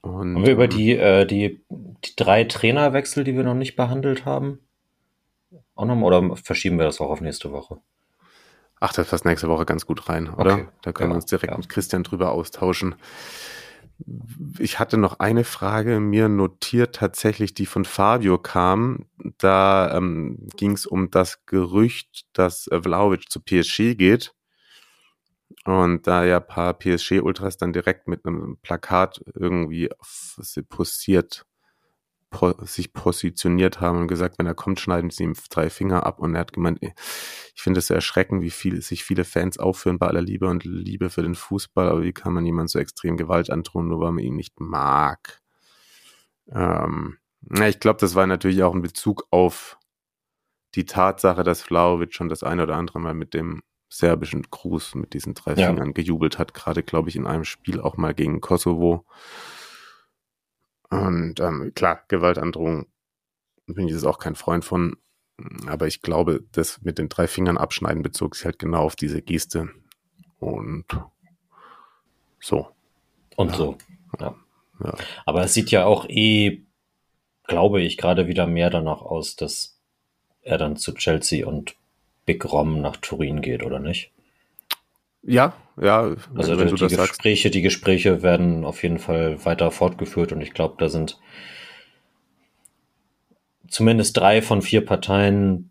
Und, 0.00 0.34
haben 0.34 0.46
wir 0.46 0.52
über 0.52 0.64
ähm, 0.64 0.70
die, 0.70 0.92
äh, 0.92 1.24
die, 1.26 1.60
die 1.70 2.16
drei 2.16 2.44
Trainerwechsel, 2.44 3.24
die 3.24 3.36
wir 3.36 3.44
noch 3.44 3.54
nicht 3.54 3.76
behandelt 3.76 4.24
haben, 4.24 4.60
auch 5.74 5.86
nochmal 5.86 6.12
oder 6.12 6.36
verschieben 6.36 6.78
wir 6.78 6.84
das 6.84 7.00
auch 7.00 7.10
auf 7.10 7.20
nächste 7.20 7.52
Woche? 7.52 7.78
Ach, 8.80 8.92
das 8.92 9.08
passt 9.08 9.24
nächste 9.24 9.48
Woche 9.48 9.66
ganz 9.66 9.86
gut 9.86 10.08
rein, 10.08 10.28
oder? 10.28 10.54
Okay. 10.54 10.68
Da 10.82 10.92
können 10.92 11.10
ja, 11.10 11.14
wir 11.14 11.16
uns 11.16 11.26
direkt 11.26 11.52
ja. 11.52 11.58
mit 11.58 11.68
Christian 11.68 12.04
drüber 12.04 12.30
austauschen. 12.30 12.94
Ich 14.58 14.78
hatte 14.78 14.96
noch 14.96 15.18
eine 15.18 15.44
Frage 15.44 15.98
mir 16.00 16.28
notiert, 16.28 16.94
tatsächlich, 16.96 17.54
die 17.54 17.66
von 17.66 17.84
Fabio 17.84 18.38
kam. 18.38 19.06
Da 19.38 19.96
ähm, 19.96 20.46
ging 20.56 20.72
es 20.72 20.86
um 20.86 21.10
das 21.10 21.44
Gerücht, 21.46 22.26
dass 22.32 22.68
äh, 22.68 22.80
Vlaovic 22.80 23.30
zu 23.30 23.40
PSG 23.40 23.96
geht. 23.96 24.34
Und 25.64 26.06
da 26.06 26.24
ja 26.24 26.38
ein 26.38 26.46
paar 26.46 26.74
PSG-Ultras 26.74 27.56
dann 27.56 27.72
direkt 27.72 28.06
mit 28.06 28.24
einem 28.24 28.58
Plakat 28.62 29.22
irgendwie 29.34 29.90
posiert, 30.68 31.44
po 32.30 32.54
sich 32.64 32.92
positioniert 32.92 33.80
haben 33.80 34.00
und 34.00 34.08
gesagt, 34.08 34.38
wenn 34.38 34.46
er 34.46 34.54
kommt, 34.54 34.80
schneiden 34.80 35.10
sie 35.10 35.24
ihm 35.24 35.34
drei 35.50 35.70
Finger 35.70 36.04
ab. 36.04 36.18
Und 36.18 36.34
er 36.34 36.40
hat 36.40 36.52
gemeint, 36.52 36.78
ich 36.82 37.62
finde 37.62 37.78
es 37.78 37.88
sehr 37.88 37.96
erschreckend, 37.96 38.42
wie 38.42 38.50
viel 38.50 38.82
sich 38.82 39.04
viele 39.04 39.24
Fans 39.24 39.58
aufführen 39.58 39.98
bei 39.98 40.06
aller 40.06 40.22
Liebe 40.22 40.46
und 40.48 40.64
Liebe 40.64 41.10
für 41.10 41.22
den 41.22 41.34
Fußball, 41.34 41.88
aber 41.88 42.02
wie 42.02 42.12
kann 42.12 42.32
man 42.32 42.44
jemand 42.44 42.70
so 42.70 42.78
extrem 42.78 43.16
Gewalt 43.16 43.50
antun, 43.50 43.88
nur 43.88 44.00
weil 44.00 44.12
man 44.12 44.24
ihn 44.24 44.36
nicht 44.36 44.60
mag? 44.60 45.40
Ähm, 46.50 47.18
ja, 47.54 47.68
ich 47.68 47.80
glaube, 47.80 48.00
das 48.00 48.14
war 48.14 48.26
natürlich 48.26 48.62
auch 48.62 48.74
in 48.74 48.82
Bezug 48.82 49.26
auf 49.30 49.78
die 50.74 50.84
Tatsache, 50.84 51.44
dass 51.44 51.62
Vlaovic 51.62 52.14
schon 52.14 52.28
das 52.28 52.42
eine 52.42 52.62
oder 52.62 52.76
andere 52.76 53.00
Mal 53.00 53.14
mit 53.14 53.34
dem 53.34 53.62
serbischen 53.88 54.42
Gruß 54.42 54.96
mit 54.96 55.14
diesen 55.14 55.34
drei 55.34 55.54
ja. 55.54 55.68
Fingern 55.68 55.94
gejubelt 55.94 56.38
hat, 56.38 56.52
gerade 56.52 56.82
glaube 56.82 57.08
ich 57.08 57.16
in 57.16 57.26
einem 57.26 57.44
Spiel 57.44 57.80
auch 57.80 57.96
mal 57.96 58.14
gegen 58.14 58.40
Kosovo. 58.40 59.06
Und 60.90 61.40
ähm, 61.40 61.72
klar, 61.74 62.02
Gewaltandrohung 62.08 62.86
bin 63.66 63.86
ich 63.86 63.94
jetzt 63.94 64.06
auch 64.06 64.18
kein 64.18 64.34
Freund 64.34 64.64
von. 64.64 64.96
Aber 65.66 65.86
ich 65.86 66.02
glaube, 66.02 66.44
das 66.52 66.80
mit 66.82 66.98
den 66.98 67.08
drei 67.08 67.28
Fingern 67.28 67.58
abschneiden 67.58 68.02
bezog 68.02 68.34
sich 68.34 68.44
halt 68.44 68.58
genau 68.58 68.82
auf 68.82 68.96
diese 68.96 69.22
Geste. 69.22 69.68
Und 70.40 70.86
so. 72.40 72.68
Und 73.36 73.50
ja. 73.50 73.56
so. 73.56 73.78
Ja. 74.18 74.34
ja. 74.82 74.94
Aber 75.26 75.42
es 75.42 75.54
sieht 75.54 75.70
ja 75.70 75.84
auch 75.84 76.08
eh, 76.08 76.62
glaube 77.44 77.80
ich, 77.82 77.96
gerade 77.96 78.26
wieder 78.26 78.46
mehr 78.46 78.70
danach 78.70 79.02
aus, 79.02 79.36
dass 79.36 79.80
er 80.42 80.58
dann 80.58 80.76
zu 80.76 80.94
Chelsea 80.94 81.46
und 81.46 81.76
Big 82.24 82.44
Rom 82.44 82.80
nach 82.80 82.96
Turin 82.96 83.40
geht, 83.40 83.62
oder 83.64 83.78
nicht? 83.78 84.12
Ja, 85.22 85.54
ja. 85.80 86.14
Also 86.34 86.58
wenn 86.58 86.68
die, 86.68 86.74
die 86.74 86.96
Gespräche, 86.96 87.42
sagst. 87.48 87.54
die 87.54 87.62
Gespräche 87.62 88.22
werden 88.22 88.64
auf 88.64 88.82
jeden 88.82 88.98
Fall 88.98 89.44
weiter 89.44 89.70
fortgeführt 89.70 90.32
und 90.32 90.40
ich 90.40 90.54
glaube, 90.54 90.76
da 90.78 90.88
sind 90.88 91.18
zumindest 93.68 94.16
drei 94.16 94.42
von 94.42 94.62
vier 94.62 94.84
Parteien, 94.84 95.70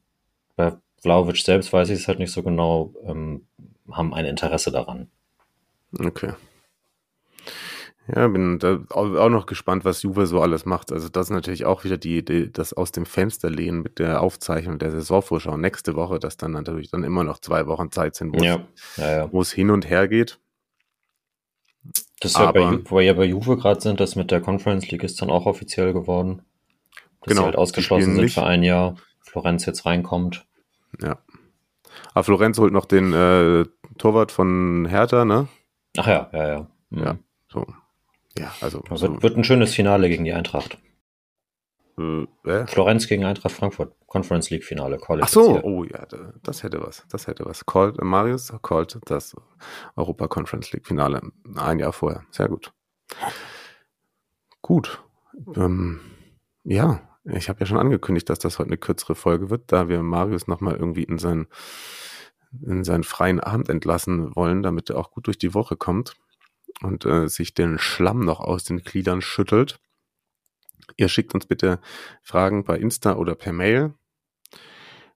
bei 0.56 0.74
Vlaovic 1.02 1.38
selbst 1.38 1.74
weiß 1.74 1.90
ich 1.90 2.00
es 2.00 2.08
halt 2.08 2.20
nicht 2.20 2.32
so 2.32 2.44
genau, 2.44 2.94
ähm, 3.06 3.48
haben 3.92 4.14
ein 4.14 4.26
Interesse 4.26 4.72
daran. 4.72 5.10
Okay. 5.98 6.34
Ja, 8.14 8.28
bin 8.30 8.58
da 8.60 8.80
auch 8.90 9.30
noch 9.30 9.48
gespannt, 9.48 9.84
was 9.84 10.02
Juve 10.02 10.28
so 10.28 10.42
alles 10.42 10.66
macht. 10.66 10.94
Also 10.94 11.10
das 11.10 11.28
ist 11.28 11.32
natürlich 11.32 11.66
auch 11.66 11.84
wieder 11.84 11.98
die 11.98 12.18
Idee, 12.18 12.50
das 12.52 12.74
aus 12.74 12.94
dem 12.94 13.06
Fenster 13.06 13.50
lehnen 13.50 13.82
mit 13.82 14.00
der 14.00 14.22
Aufzeichnung 14.22 14.80
der 14.80 14.92
Saisonvorschau 14.92 15.58
nächste 15.58 15.96
Woche, 15.96 16.18
dass 16.18 16.38
dann 16.38 16.52
natürlich 16.52 16.90
dann 16.90 17.04
immer 17.04 17.26
noch 17.26 17.40
zwei 17.40 17.68
Wochen 17.68 17.92
Zeit 17.92 18.16
sind, 18.16 18.34
wo, 18.34 18.42
ja. 18.42 18.62
es, 18.76 18.98
ja, 18.98 19.12
ja. 19.12 19.34
wo 19.34 19.42
es 19.42 19.52
hin 19.52 19.70
und 19.72 19.90
her 19.90 20.08
geht. 20.08 20.40
Das 22.22 22.32
ist 22.32 22.40
ja 22.40 22.52
bei, 22.52 22.80
wo 22.86 22.96
wir 22.96 23.04
ja 23.04 23.14
bei 23.14 23.26
Juve 23.26 23.58
gerade 23.58 23.82
sind, 23.82 24.00
das 24.00 24.16
mit 24.16 24.32
der 24.32 24.42
Conference 24.42 24.90
League 24.90 25.04
ist 25.04 25.22
dann 25.22 25.30
auch 25.30 25.46
offiziell 25.46 25.92
geworden. 25.92 26.42
Dass 27.22 27.32
genau, 27.32 27.42
sie 27.42 27.46
halt 27.48 27.56
ausgeschlossen 27.58 28.16
sind 28.16 28.24
nicht. 28.24 28.34
für 28.36 28.46
ein 28.46 28.64
Jahr. 28.64 28.96
Florenz 29.20 29.66
jetzt 29.66 29.86
reinkommt. 29.86 30.46
Ja. 31.02 31.18
Aber 32.14 32.24
Florenz 32.24 32.58
holt 32.58 32.74
noch 32.74 32.86
den 32.86 33.14
äh, 33.14 33.66
Torwart 33.98 34.32
von 34.32 34.88
Hertha, 34.90 35.26
ne? 35.26 35.48
Ach 35.98 36.08
ja, 36.08 36.30
ja, 36.32 36.48
ja. 36.48 36.68
Mhm. 36.90 37.04
Ja, 37.04 37.18
so. 37.52 37.66
Ja, 38.40 38.54
also. 38.62 38.84
Das 38.90 39.02
wird, 39.02 39.24
wird 39.24 39.38
ein 39.38 39.44
schönes 39.44 39.74
Finale 39.74 40.10
gegen 40.10 40.26
die 40.26 40.34
Eintracht. 40.34 40.78
Äh, 42.00 42.68
Florenz 42.68 43.08
gegen 43.08 43.26
Eintracht 43.26 43.52
Frankfurt, 43.52 43.96
Conference 44.06 44.52
League 44.52 44.64
Finale. 44.64 45.00
Ach 45.20 45.28
so, 45.28 45.60
oh 45.64 45.84
ja, 45.84 46.06
das 46.44 46.62
hätte 46.62 46.80
was. 46.82 47.04
Das 47.10 47.26
hätte 47.26 47.46
was. 47.46 47.66
Called, 47.66 48.00
Marius 48.04 48.54
called 48.62 49.00
das 49.06 49.36
Europa 49.96 50.28
Conference 50.28 50.72
League 50.74 50.86
Finale 50.86 51.22
ein 51.56 51.80
Jahr 51.80 51.94
vorher. 51.94 52.24
Sehr 52.30 52.50
gut. 52.50 52.72
Gut. 54.62 55.04
Ähm, 55.56 56.02
ja, 56.64 57.02
ich 57.24 57.50
habe 57.50 57.62
ja 57.62 57.66
schon 57.66 57.80
angekündigt, 57.80 58.30
dass 58.30 58.38
das 58.38 58.60
heute 58.60 58.70
eine 58.70 58.78
kürzere 58.78 59.16
Folge 59.16 59.50
wird, 59.50 59.72
da 59.72 59.90
wir 59.90 60.04
Marius 60.04 60.48
nochmal 60.48 60.76
irgendwie 60.76 61.04
in 61.04 61.18
sein 61.18 61.48
in 62.62 62.84
seinen 62.84 63.04
freien 63.04 63.40
Abend 63.40 63.70
entlassen 63.70 64.36
wollen, 64.36 64.64
damit 64.64 64.90
er 64.90 64.98
auch 64.98 65.12
gut 65.12 65.28
durch 65.28 65.38
die 65.38 65.54
Woche 65.54 65.76
kommt 65.76 66.16
und 66.82 67.06
äh, 67.06 67.28
sich 67.28 67.54
den 67.54 67.78
Schlamm 67.80 68.20
noch 68.20 68.40
aus 68.40 68.64
den 68.64 68.80
Gliedern 68.84 69.22
schüttelt. 69.22 69.80
Ihr 70.96 71.10
schickt 71.10 71.34
uns 71.34 71.46
bitte 71.46 71.80
Fragen 72.22 72.64
bei 72.64 72.78
Insta 72.78 73.16
oder 73.16 73.36
per 73.36 73.54
Mail. 73.54 73.94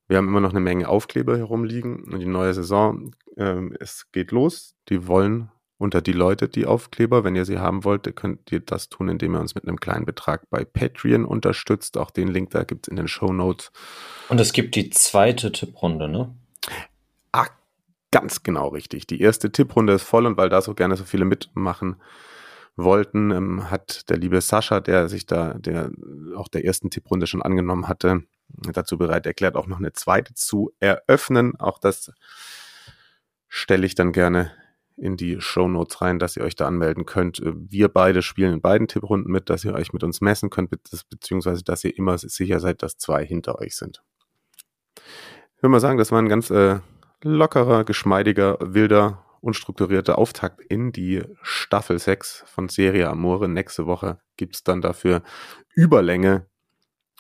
Wir 0.07 0.17
haben 0.17 0.27
immer 0.27 0.41
noch 0.41 0.51
eine 0.51 0.59
Menge 0.59 0.89
Aufkleber 0.89 1.37
herumliegen 1.37 2.03
und 2.03 2.19
die 2.19 2.25
neue 2.25 2.53
Saison, 2.53 3.15
äh, 3.37 3.61
es 3.79 4.11
geht 4.11 4.31
los. 4.31 4.75
Die 4.89 5.07
wollen 5.07 5.49
unter 5.77 6.01
die 6.01 6.11
Leute 6.11 6.47
die 6.47 6.65
Aufkleber. 6.65 7.23
Wenn 7.23 7.35
ihr 7.35 7.45
sie 7.45 7.57
haben 7.57 7.83
wollt, 7.83 8.15
könnt 8.15 8.51
ihr 8.51 8.59
das 8.59 8.89
tun, 8.89 9.09
indem 9.09 9.35
ihr 9.35 9.39
uns 9.39 9.55
mit 9.55 9.67
einem 9.67 9.79
kleinen 9.79 10.05
Betrag 10.05 10.49
bei 10.49 10.63
Patreon 10.63 11.25
unterstützt. 11.25 11.97
Auch 11.97 12.11
den 12.11 12.27
Link 12.27 12.51
da 12.51 12.63
gibt 12.63 12.87
es 12.87 12.91
in 12.91 12.97
den 12.97 13.07
Show 13.07 13.33
Notes. 13.33 13.71
Und 14.29 14.39
es 14.39 14.53
gibt 14.53 14.75
die 14.75 14.89
zweite 14.91 15.51
Tipprunde, 15.51 16.07
ne? 16.07 16.35
Ganz 18.11 18.43
genau 18.43 18.67
richtig. 18.67 19.07
Die 19.07 19.21
erste 19.21 19.51
Tipprunde 19.51 19.93
ist 19.93 20.03
voll 20.03 20.25
und 20.25 20.37
weil 20.37 20.49
da 20.49 20.61
so 20.61 20.73
gerne 20.73 20.97
so 20.97 21.05
viele 21.05 21.25
mitmachen 21.25 21.95
wollten, 22.75 23.31
ähm, 23.31 23.69
hat 23.69 24.09
der 24.09 24.17
liebe 24.17 24.41
Sascha, 24.41 24.79
der 24.79 25.09
sich 25.09 25.25
da, 25.25 25.53
der 25.53 25.91
auch 26.35 26.47
der 26.47 26.65
ersten 26.65 26.89
Tipprunde 26.89 27.27
schon 27.27 27.41
angenommen 27.41 27.87
hatte, 27.87 28.23
dazu 28.49 28.97
bereit 28.97 29.25
erklärt, 29.25 29.55
auch 29.55 29.67
noch 29.67 29.79
eine 29.79 29.93
zweite 29.93 30.33
zu 30.33 30.71
eröffnen. 30.79 31.59
Auch 31.59 31.79
das 31.79 32.11
stelle 33.47 33.85
ich 33.85 33.95
dann 33.95 34.11
gerne 34.11 34.51
in 34.97 35.17
die 35.17 35.41
Show 35.41 35.67
Notes 35.67 36.01
rein, 36.01 36.19
dass 36.19 36.37
ihr 36.37 36.43
euch 36.43 36.55
da 36.55 36.67
anmelden 36.67 37.05
könnt. 37.05 37.39
Äh, 37.39 37.53
wir 37.55 37.89
beide 37.89 38.21
spielen 38.21 38.53
in 38.53 38.61
beiden 38.61 38.87
Tipprunden 38.87 39.31
mit, 39.31 39.49
dass 39.49 39.65
ihr 39.65 39.73
euch 39.73 39.93
mit 39.93 40.03
uns 40.03 40.21
messen 40.21 40.49
könnt, 40.49 40.69
beziehungsweise 41.09 41.63
dass 41.63 41.83
ihr 41.83 41.97
immer 41.97 42.17
sicher 42.17 42.59
seid, 42.59 42.83
dass 42.83 42.97
zwei 42.97 43.25
hinter 43.25 43.59
euch 43.59 43.75
sind. 43.75 44.03
Ich 45.55 45.63
würde 45.63 45.71
mal 45.71 45.79
sagen, 45.79 45.97
das 45.97 46.11
war 46.11 46.19
ein 46.19 46.29
ganz 46.29 46.49
äh, 46.49 46.79
lockerer, 47.23 47.83
geschmeidiger, 47.83 48.57
wilder, 48.61 49.25
unstrukturierter 49.41 50.17
Auftakt 50.17 50.61
in 50.61 50.91
die 50.91 51.23
Staffel 51.41 51.99
6 51.99 52.43
von 52.47 52.69
Serie 52.69 53.09
Amore. 53.09 53.49
Nächste 53.49 53.85
Woche 53.85 54.19
gibt 54.37 54.55
es 54.55 54.63
dann 54.63 54.81
dafür 54.81 55.23
Überlänge 55.73 56.47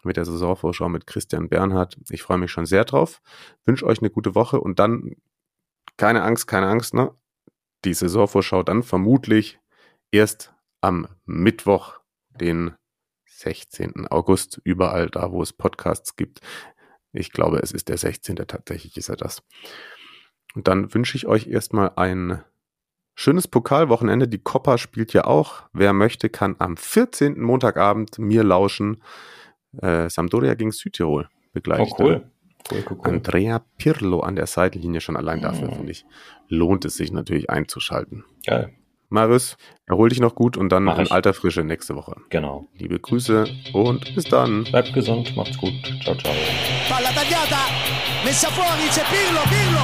mit 0.03 0.17
der 0.17 0.25
Saisonvorschau 0.25 0.89
mit 0.89 1.07
Christian 1.07 1.49
Bernhard. 1.49 1.97
Ich 2.09 2.23
freue 2.23 2.37
mich 2.37 2.51
schon 2.51 2.65
sehr 2.65 2.85
drauf. 2.85 3.21
Wünsche 3.65 3.85
euch 3.85 3.99
eine 3.99 4.09
gute 4.09 4.35
Woche 4.35 4.59
und 4.59 4.79
dann 4.79 5.15
keine 5.97 6.23
Angst, 6.23 6.47
keine 6.47 6.67
Angst, 6.67 6.93
ne? 6.93 7.11
die 7.85 7.93
Saisonvorschau 7.93 8.63
dann 8.63 8.83
vermutlich 8.83 9.59
erst 10.11 10.53
am 10.81 11.07
Mittwoch, 11.25 11.99
den 12.29 12.75
16. 13.25 14.07
August, 14.07 14.61
überall 14.63 15.09
da, 15.09 15.31
wo 15.31 15.41
es 15.41 15.53
Podcasts 15.53 16.15
gibt. 16.15 16.41
Ich 17.13 17.31
glaube, 17.31 17.59
es 17.59 17.71
ist 17.71 17.89
der 17.89 17.97
16. 17.97 18.35
tatsächlich 18.35 18.97
ist 18.97 19.09
er 19.09 19.17
das. 19.17 19.43
Und 20.55 20.67
dann 20.67 20.93
wünsche 20.93 21.17
ich 21.17 21.27
euch 21.27 21.47
erstmal 21.47 21.91
ein 21.95 22.43
schönes 23.15 23.47
Pokalwochenende. 23.47 24.27
Die 24.27 24.39
Coppa 24.39 24.77
spielt 24.77 25.13
ja 25.13 25.25
auch. 25.25 25.63
Wer 25.73 25.93
möchte, 25.93 26.29
kann 26.29 26.55
am 26.59 26.77
14. 26.77 27.39
Montagabend 27.39 28.19
mir 28.19 28.43
lauschen. 28.43 29.01
Äh, 29.81 30.09
Sampdoria 30.09 30.55
gegen 30.55 30.71
Südtirol 30.71 31.29
begleitet. 31.53 31.93
Oh, 31.97 32.03
cool. 32.03 32.31
Cool, 32.69 32.83
cool, 32.89 32.97
cool. 32.99 33.13
Andrea 33.13 33.65
Pirlo 33.77 34.19
an 34.19 34.35
der 34.35 34.45
Seitenlinie 34.45 35.01
schon 35.01 35.17
allein 35.17 35.41
dafür, 35.41 35.69
mhm. 35.69 35.75
finde 35.75 35.91
ich, 35.91 36.05
lohnt 36.47 36.85
es 36.85 36.95
sich 36.95 37.11
natürlich 37.11 37.49
einzuschalten. 37.49 38.23
Geil. 38.45 38.73
Marius, 39.11 39.57
erhol 39.87 40.07
dich 40.07 40.21
noch 40.21 40.35
gut 40.35 40.55
und 40.55 40.69
dann 40.69 40.85
Mach 40.85 40.97
in 40.97 41.11
alter 41.11 41.33
Frische 41.33 41.63
nächste 41.63 41.95
Woche. 41.95 42.15
Genau. 42.29 42.69
Liebe 42.77 42.97
Grüße 42.97 43.45
und 43.73 44.15
bis 44.15 44.23
dann. 44.23 44.63
Bleibt 44.63 44.93
gesund, 44.93 45.35
macht's 45.35 45.57
gut. 45.57 45.73
Ciao, 46.01 46.15
ciao. 46.15 46.33
Palla 46.89 47.09
tagliata, 47.09 47.59
messa 48.23 48.47
fuori, 48.49 48.87
c'è 48.89 49.03
Pirlo, 49.11 49.41
Pirlo, 49.49 49.83